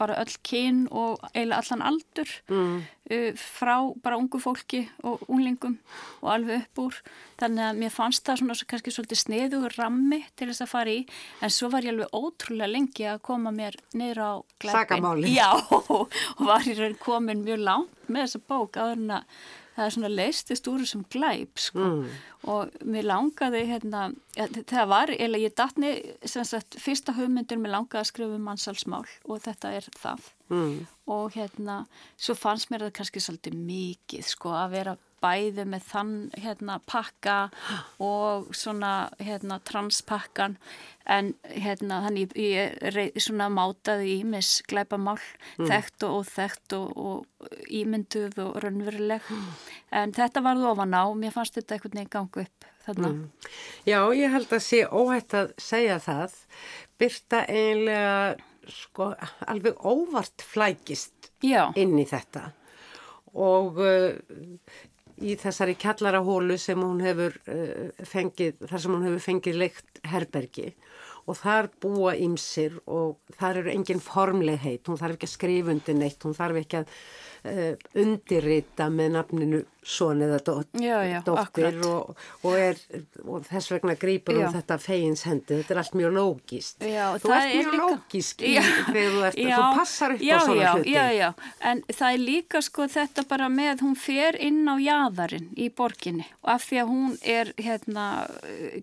[0.00, 2.76] bara öll kyn og eiginlega allan aldur mm.
[3.12, 5.76] uh, frá bara ungu fólki og unglingum
[6.22, 6.98] og alveg upp úr.
[7.40, 10.94] Þannig að mér fannst það svona svo kannski svolítið sniðugur rammi til þess að fara
[10.94, 11.04] í,
[11.44, 14.76] en svo var ég alveg ótrúlega lengi að koma mér niður á glæpin.
[14.78, 15.34] Sakamáli.
[15.36, 15.50] Já,
[15.96, 19.40] og var í raun komin mjög langt með þessa bók áður en að
[19.76, 21.88] það er svona leistist úr þessum glæp sko.
[22.50, 24.06] og mér langaði hérna,
[24.36, 25.92] ja, það var, eða ég datni
[26.24, 30.74] sem sagt, fyrsta hugmyndir mér langaði að skrifa um mannsalsmál og þetta er það mm.
[31.16, 31.84] og hérna
[32.16, 37.36] svo fannst mér það kannski svolítið mikið sko að vera bæði með þann hérna pakka
[38.02, 40.56] og svona hérna transpakkan.
[41.10, 45.18] En hérna þannig ég, ég svona mátaði í mis glæpamál,
[45.58, 49.32] þekkt og óþekkt og, og ímynduð og raunveruleg.
[49.90, 53.10] En þetta varð ofan á, mér fannst þetta einhvern veginn gangu upp þarna.
[53.16, 53.50] Mm.
[53.88, 56.38] Já, ég held að sé óhætt að segja það.
[57.00, 59.10] Byrta eiginlega sko
[59.50, 62.50] alveg óvart flækist Já, inn í þetta.
[63.40, 64.16] Og uh,
[65.20, 70.70] í þessari kjallarahólu sem hún hefur uh, fengið, þar sem hún hefur fengið leikt herbergi.
[71.28, 75.98] Og þar búa ýmsir og þar eru engin formlegheit, hún þarf ekki að skrifa undir
[75.98, 76.94] neitt, hún þarf ekki að
[77.96, 82.10] undirrita með nafninu son eða dótt, Já, já, dóttir og,
[82.44, 82.76] og, er,
[83.24, 86.84] og þess vegna grýpur hún þetta fegins hendi, þetta er allt mjög lógist.
[86.84, 90.38] Já, þú ert er mjög líka- lógisk í, þegar þú, ert, þú passar upp á
[90.44, 90.92] svona já, hluti.
[90.94, 91.28] Já, já,
[91.70, 96.28] en það er líka sko þetta bara með, hún fer inn á jaðarinn í borginni.
[96.44, 98.06] Og af því að hún er hérna,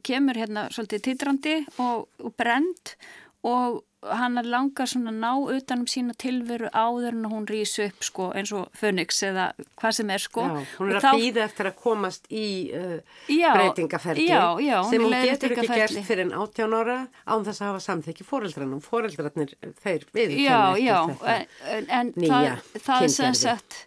[0.02, 2.98] kemur hérna svolítið titrandi og, og brend
[3.46, 8.06] og hann er langar svona að ná utanum sína tilveru áður en hún rýs upp
[8.06, 9.48] sko eins og Phoenix eða
[9.80, 10.44] hvað sem er sko.
[10.46, 12.46] Já, hún er Og að býða eftir að komast í
[12.78, 13.00] uh,
[13.34, 17.48] Já, breytingaferli já, já, hún sem hún getur ekki gert fyrir en 18 ára án
[17.48, 18.84] þess að hafa samþekki fóreldrarnum.
[18.86, 21.38] Fóreldrarnir, þeir viðkenna Já, ekki já, þetta.
[21.74, 23.82] en, en, það, það er sem sagt,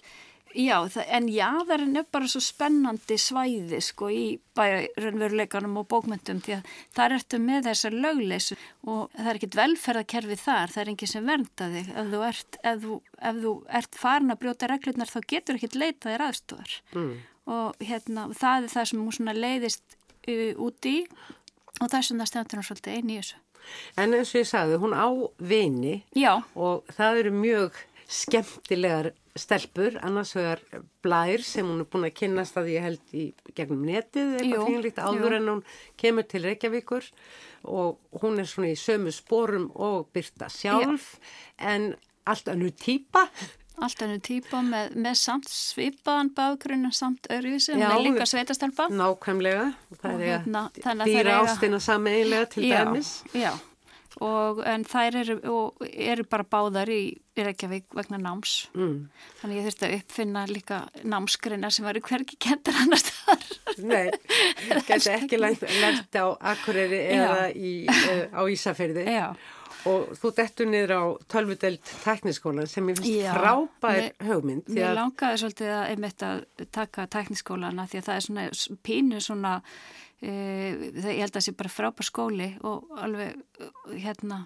[0.57, 4.25] já, það, en jáðarinn er bara svo spennandi svæði sko í
[4.59, 10.39] bæjarunveruleikanum og bókmyndum því að þar ertu með þessar lögleysu og það er ekkit velferðakerfi
[10.43, 11.93] þar, það er enginn sem vernda þig.
[12.03, 12.97] Ef þú ert, ef þú,
[13.31, 17.13] ef þú ert farin að brjóta reglurnar þá getur ekkit leitað þér aðstofar mm.
[17.57, 20.01] og hérna, það er það sem hún svona leiðist
[20.61, 20.97] út í
[21.81, 23.41] og þess vegna stendur hún svolítið einu í þessu.
[24.01, 27.81] En eins og ég sagði, hún á vini Já, og það eru mjög
[28.11, 30.63] skemmtilegar stelpur, annars vegar
[31.05, 34.99] blær sem hún er búin að kynnast að ég held í gegnum netið eitthvað fínlíkt
[34.99, 35.39] áður jú.
[35.39, 35.63] en hún
[36.01, 37.07] kemur til Reykjavíkur.
[37.71, 41.15] Og hún er svona í sömu sporum og byrta sjálf
[41.59, 41.93] en
[42.27, 43.29] allt annu típa.
[43.81, 48.91] Allt henni típa með, með samt svipaðan bakgrunn samt hún Já, er líka sveitastelpa.
[48.93, 49.71] nákvæmlega.
[50.03, 50.67] Það er hérna,
[51.07, 53.23] dýra ástina sameiginlega til já, dæmis.
[53.33, 53.55] Já,
[54.21, 55.37] og en þær eru,
[55.89, 57.03] eru bara báðar í,
[57.41, 58.67] Reykjavík vegna náms.
[58.77, 59.07] Mm.
[59.41, 63.47] Þannig ég þurfti að uppfinna líka námskreina sem var í hvergi kentar annars þar.
[63.81, 64.11] Nei,
[64.85, 69.31] gæti ekki lært, lært á Akureyri eða í, uh, á Ísafyrði Já,
[69.89, 71.03] og þú dettur niður á
[71.33, 74.11] tölvudelt tekniskólan sem ég finnst frábær
[74.69, 76.45] því Mér að- langaði svolítið að einmitt að
[76.77, 79.55] taka tekniskólana því að það er svona pínu svona
[80.21, 84.43] ég held að það sé bara frábær skóli og alveg uh, hérna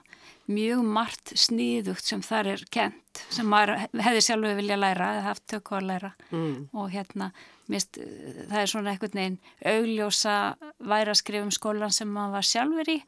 [0.47, 5.47] mjög margt sníðugt sem þar er kent sem maður hefði sjálfur vilja læra eða haft
[5.51, 6.69] tökku að læra mm.
[6.77, 7.31] og hérna
[7.73, 7.99] mist,
[8.51, 9.41] það er svona einhvern veginn
[9.73, 10.37] augljósa
[10.85, 12.99] væra skrifum skólan sem maður var sjálfur í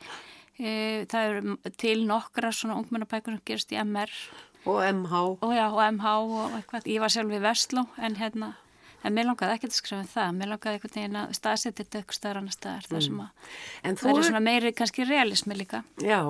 [0.56, 4.12] það eru til nokkra svona ungmennabækur sem gerist í MR
[4.66, 5.14] Og MH.
[5.44, 8.54] og já, og MH og ég var sjálf við Vestló en hérna,
[9.05, 11.99] en mér langaði ekki að skrifa um það, mér langaði einhvern veginn að staðsetja þetta
[12.01, 15.84] eitthvað staðar annar staðar, það sem að En það er svona meiri kannski realismi líka.
[16.03, 16.20] já,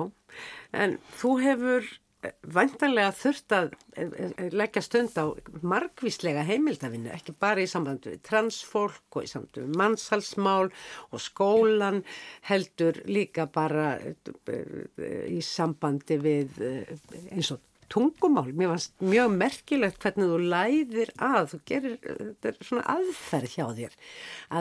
[0.73, 1.95] en þú hefur
[2.41, 5.25] vantanlega þurft að eh, eh, leggja stund á
[5.61, 10.71] margvíslega heimildavinnu, ekki bara í sambandi við transfólk og í sambandi við mannsalsmál
[11.11, 12.01] og skólan
[12.49, 16.93] heldur líka bara eh, í sambandi við eh,
[17.31, 17.61] eins og
[17.91, 18.51] tungumál.
[18.51, 23.65] Mér fannst mjög merkilegt hvernig þú læðir að, þú gerir, þetta er svona aðferð hjá
[23.79, 23.97] þér,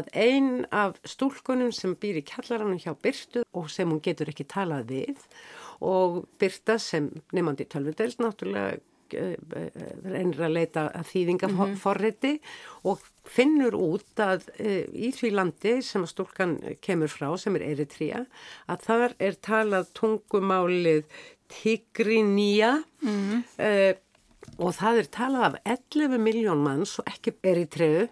[0.01, 4.49] að ein af stúlkunum sem býr í kjallaranum hjá Byrtu og sem hún getur ekki
[4.49, 5.25] talað við
[5.85, 8.79] og Byrta sem nefnandi tölvudels náttúrulega
[9.13, 9.37] eh,
[10.05, 12.33] reynir að leita að þýðingaforriti
[12.89, 17.67] og finnur út að e, í því landi sem að stúlkan kemur frá, sem er
[17.73, 18.25] Eritrea,
[18.71, 21.05] að þar er talað tungumálið
[21.53, 23.43] Tigrinía mm.
[23.59, 23.71] e,
[24.57, 28.07] og það er talað af 11 miljón manns og ekki Eritreu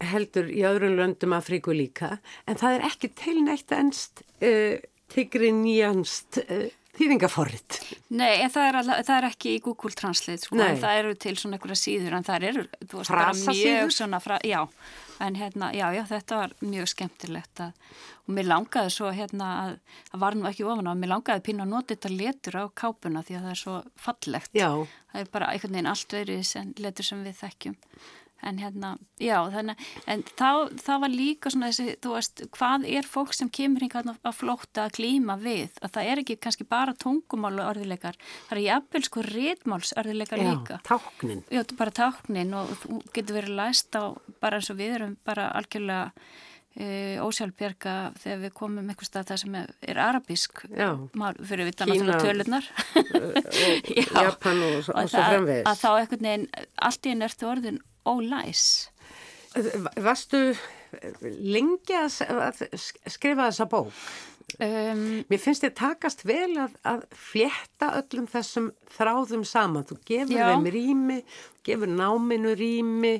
[0.00, 2.18] heldur í öðrum löndum Afríku líka,
[2.48, 4.80] en það er ekki tilnægt ennst e,
[5.12, 7.78] Tigriníanst e, þýðingaforrit.
[8.12, 10.66] Nei, en það er, alveg, það er ekki í Google Translate, sko, Nei.
[10.68, 14.38] en það eru til svona einhverja síður, en það eru, þú veist, mjög svona, fra,
[14.46, 14.60] já,
[15.24, 17.90] en hérna, já, já, þetta var mjög skemmtilegt að,
[18.26, 19.74] og mér langaði svo, hérna, að,
[20.12, 23.24] það var nú ekki ofan á, mér langaði pínu að nota þetta letur á kápuna
[23.26, 24.54] því að það er svo fallegt.
[24.56, 24.70] Já.
[25.10, 27.78] Það er bara einhvern veginn allt verið sem letur sem við þekkjum.
[28.46, 33.08] En hérna, já, þannig, en þá, það var líka svona þessi, þú veist, hvað er
[33.12, 35.76] fólk sem kemur hingað að flótta að glíma við?
[35.84, 38.16] Að það er ekki kannski bara tungumálu orðileikar,
[38.48, 40.78] það er jafnvel sko rétmáls orðileikar líka.
[40.80, 41.42] Já, táknin.
[41.52, 44.02] Já, bara táknin og þú getur verið læst á
[44.40, 46.12] bara eins og við erum bara algjörlega
[46.80, 50.62] e, ósjálfbjörga þegar við komum einhver stað það sem er, er arabísk
[51.18, 52.08] mál fyrir við það Kína.
[52.08, 52.70] náttúrulega tölunar
[53.20, 54.04] og Já.
[54.30, 55.64] Japan og, og og svo það, fremvegis.
[55.66, 56.46] að þá einhvern veginn
[56.88, 58.88] allt í einn ertu orðin ólæs
[60.00, 60.40] Varstu
[61.42, 62.60] lengi að s- að
[63.10, 63.92] skrifa þessa bók?
[64.60, 69.84] um, Mér finnst þið takast vel að, að flétta öllum þessum þráðum saman.
[69.86, 71.18] Þú gefur þeim rými,
[71.66, 73.14] gefur náminu rými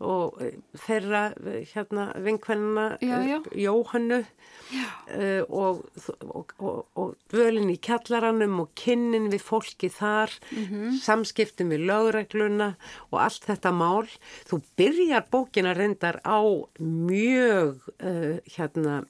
[0.00, 3.38] og eh, þeirra eh, hérna vinkvennina já.
[3.58, 5.80] Jóhannu uh, og,
[6.22, 10.98] og, og, og dvölin í kjallaranum og kynnin við fólki þar, Mhm.
[11.02, 12.74] samskiptin við lögregluna
[13.10, 14.06] og allt þetta mál.
[14.48, 16.38] Þú byrjar bókina reyndar á
[16.78, 19.02] mjög uh, hérna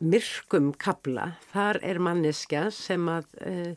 [0.00, 1.36] myrkum kabla.
[1.54, 3.74] Þar er manneskja sem að uh,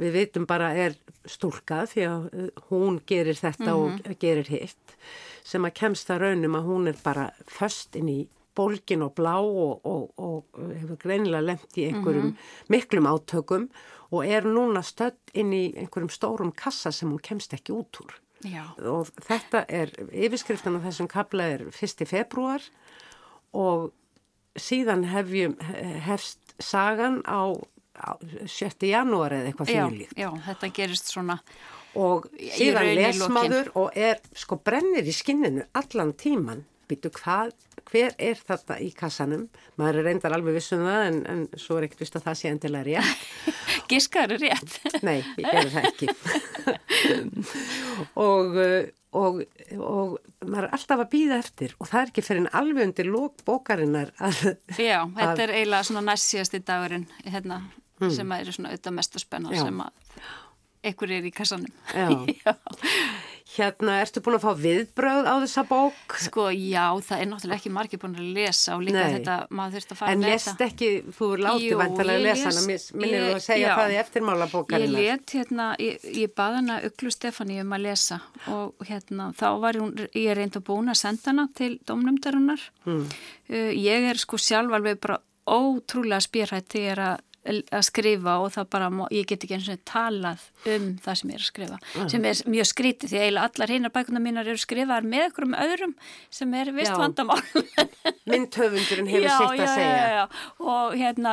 [0.00, 0.96] við veitum bara er
[1.28, 2.28] stúlka því að
[2.70, 4.96] hún gerir þetta og gerir hitt
[5.44, 8.20] sem að kemst það raunum að hún er bara föst inn í
[8.56, 12.32] bólgin og blá og, og, og hefur greinilega lemt í einhverjum
[12.68, 13.68] miklum átökum
[14.10, 18.16] og er núna stödd inn í einhverjum stórum kassa sem hún kemst ekki út úr.
[18.44, 22.06] já, Og þetta er, yfirskriftan af þessum kabla er 1.
[22.08, 22.60] februar
[23.54, 23.92] og
[24.58, 25.54] síðan hefjum,
[26.06, 27.54] hefst sagan á,
[27.96, 28.82] á 7.
[28.90, 30.16] janúar eða eitthvað já, fyrirlíkt.
[30.18, 31.38] já, þetta gerist svona
[31.98, 33.34] Og síðan raun í les lokin.
[33.34, 36.66] maður og er sko brennir í skinninu allan tíman.
[36.90, 37.52] Býtu hvað,
[37.86, 39.48] hver er þetta í kassanum?
[39.78, 42.50] Maður er reyndar alveg vissum það en, en svo er ekkert vist að það sé
[42.50, 43.26] endilega rétt.
[43.90, 46.08] giskaður er rétt Nei, ég gerði það ekki.
[48.26, 48.58] og,
[49.20, 49.40] og,
[49.76, 53.10] og maður er alltaf að býða eftir og það er ekki fyrir en alveg undir
[53.10, 54.42] lók bókarinnar að,
[54.76, 57.62] já, þetta er eiginlega svona næst síðasti dagurinn hérna,
[58.10, 59.92] sem að eru svona auðvitað mest að spenna sem að
[60.84, 62.54] einhver er í kassanum Já.
[63.50, 66.14] hérna, ertu búin að fá viðbröð á þessa bók?
[66.22, 69.14] Sko, já, það er náttúrulega ekki margir búin að lesa og líka Nei.
[69.16, 70.68] þetta, maður þurft að fara En með lest þetta.
[70.70, 73.42] ekki, þú er látið Jú, vantalega að ég lesa les- hana, minnir þú ég- að
[73.48, 73.74] segja já.
[73.80, 75.02] það í eftirmála Ég bókarinnar.
[75.08, 79.80] let hérna, ég, ég bað hana Uglu Stefani um að lesa og hérna, þá var
[79.82, 82.62] hún, ég reynd að búin að senda hana til domnumdarinnar.
[82.86, 83.02] Mm.
[83.50, 85.18] Uh, ég er sko sjálf alveg bara
[85.50, 90.42] ótrúlega spyrhætt þegar að að skrifa og það bara, ég get ekki eins og talað
[90.68, 92.08] um það sem ég er að skrifa uh.
[92.12, 95.54] sem er mjög skrítið því eiginlega allar hinnar bækuna mínar eru skrifaðar með okkur um
[95.56, 95.94] öðrum
[96.28, 97.38] sem er vist vandamál.
[98.30, 99.94] Myndhöfundurinn hefur sitt að segja.
[99.96, 100.42] já, já,
[100.74, 101.32] og hérna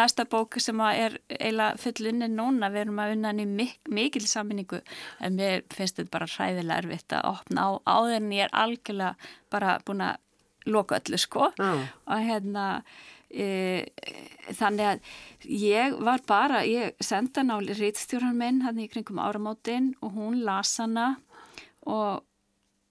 [0.00, 4.24] næsta bók sem er eiginlega fullunni núna, við erum að unna hann í mik mikil
[4.26, 4.80] saminningu
[5.22, 9.30] en mér finnst þetta bara hræðilega erfitt að opna á áður en ég er algjörlega
[9.52, 10.18] bara búin að
[10.66, 11.52] loka öllu sko.
[11.60, 11.86] Uh.
[12.10, 12.66] og hérna
[13.30, 13.86] E,
[14.58, 15.10] þannig að
[15.46, 20.74] ég var bara, ég senda náli rítstjóran minn hann í kringum áramótin og hún las
[20.82, 21.12] hana
[21.86, 22.24] og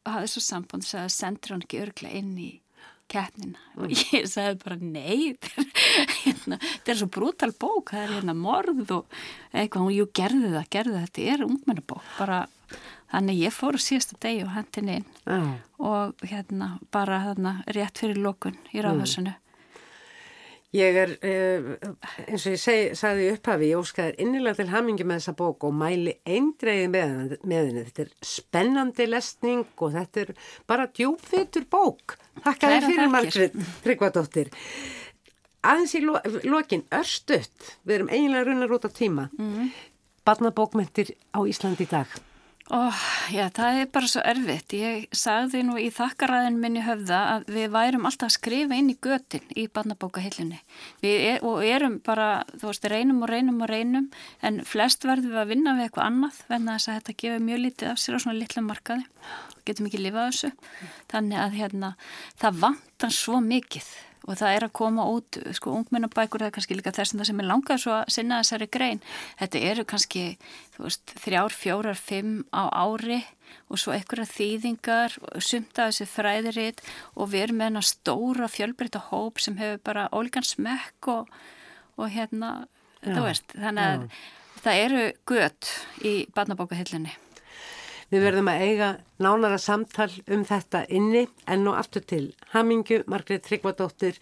[0.08, 2.50] hafði svo sambund og sagði að sendur hann ekki örglega inn í
[3.10, 3.82] keppnina mm.
[3.82, 5.34] og ég sagði bara nei
[6.24, 9.20] hérna, þetta er svo brútal bók það er hérna morð og
[9.52, 12.40] eitthvað hún, jú gerði það, gerði það þetta er ungmennabók bara
[13.10, 15.54] þannig ég fór síðasta degi og hendin inn mm.
[15.90, 19.49] og hérna bara hérna rétt fyrir lókun í ráðhásinu mm.
[20.70, 21.64] Ég er, eh,
[22.30, 25.74] eins og ég seg, sagði upphafi, ég óskaði innilega til hamingi með þessa bók og
[25.74, 27.86] mæli eindreiði með, henni.
[27.88, 30.32] Þetta er spennandi lesning og þetta er
[30.70, 32.20] bara djúpvitur bók.
[32.46, 34.54] Þakka þér fyrir Margrit Tryggvadóttir.
[35.66, 39.30] Aðeins í lo, lokin, örstuðt, við erum eiginlega runnar út á tíma.
[39.40, 39.72] Mm -hmm.
[40.24, 42.29] Barnabókmentir á Íslandi í dag.
[42.70, 42.94] Oh,
[43.34, 44.74] já, það er bara svo erfitt.
[44.78, 48.96] Ég sagði nú í þakkaræðin minni höfða að við værum alltaf að skrifa inn í
[49.02, 50.60] götin í barnabókahillunni.
[51.02, 54.06] Við er, og erum bara, þú veist, reynum og reynum og reynum
[54.46, 57.64] en flest verðum við að vinna við eitthvað annað venna þess að þetta gefur mjög
[57.64, 59.08] lítið af sér á svona litla markaði.
[59.66, 60.52] Getum ekki lifað þessu.
[61.10, 61.92] Þannig að hérna,
[62.38, 63.90] það vantar svo mikið
[64.30, 67.30] og það er að koma út, sko, ungmennabækur það er kannski líka þess að það
[67.32, 69.04] sem er langað svo að sinna þessari grein,
[69.42, 70.24] þetta eru kannski
[70.78, 73.22] veist, þrjár, fjórar, fimm á ári
[73.70, 76.84] og svo einhverja þýðingar, sumta þessi fræðiritt
[77.16, 81.32] og við erum með hennar stóra fjölbreytta hóp sem hefur bara ólíkan smekk og,
[81.98, 82.68] og hérna,
[83.02, 84.22] já, þú veist, þannig að já.
[84.68, 85.74] það eru gött
[86.06, 87.18] í barnabókahillinni
[88.10, 88.90] Við verðum að eiga
[89.22, 92.24] nánara samtal um þetta inni en nú aftur til
[92.56, 94.18] Hamingu, Margreit Tryggvadóttir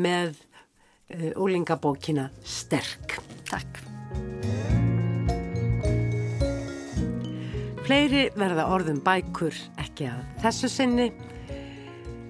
[0.00, 0.38] með
[1.12, 3.18] uh, úlingabókina Sterk.
[3.50, 3.82] Takk.
[7.86, 11.10] Fleiri verða orðum bækur ekki að þessu sinni.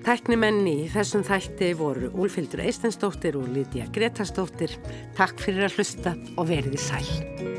[0.06, 4.76] Tæknimenni í þessum þætti voru Úlfildur Eistensdóttir og Lítiða Gretarsdóttir.
[5.18, 7.55] Takk fyrir að hlusta og verið í sæl.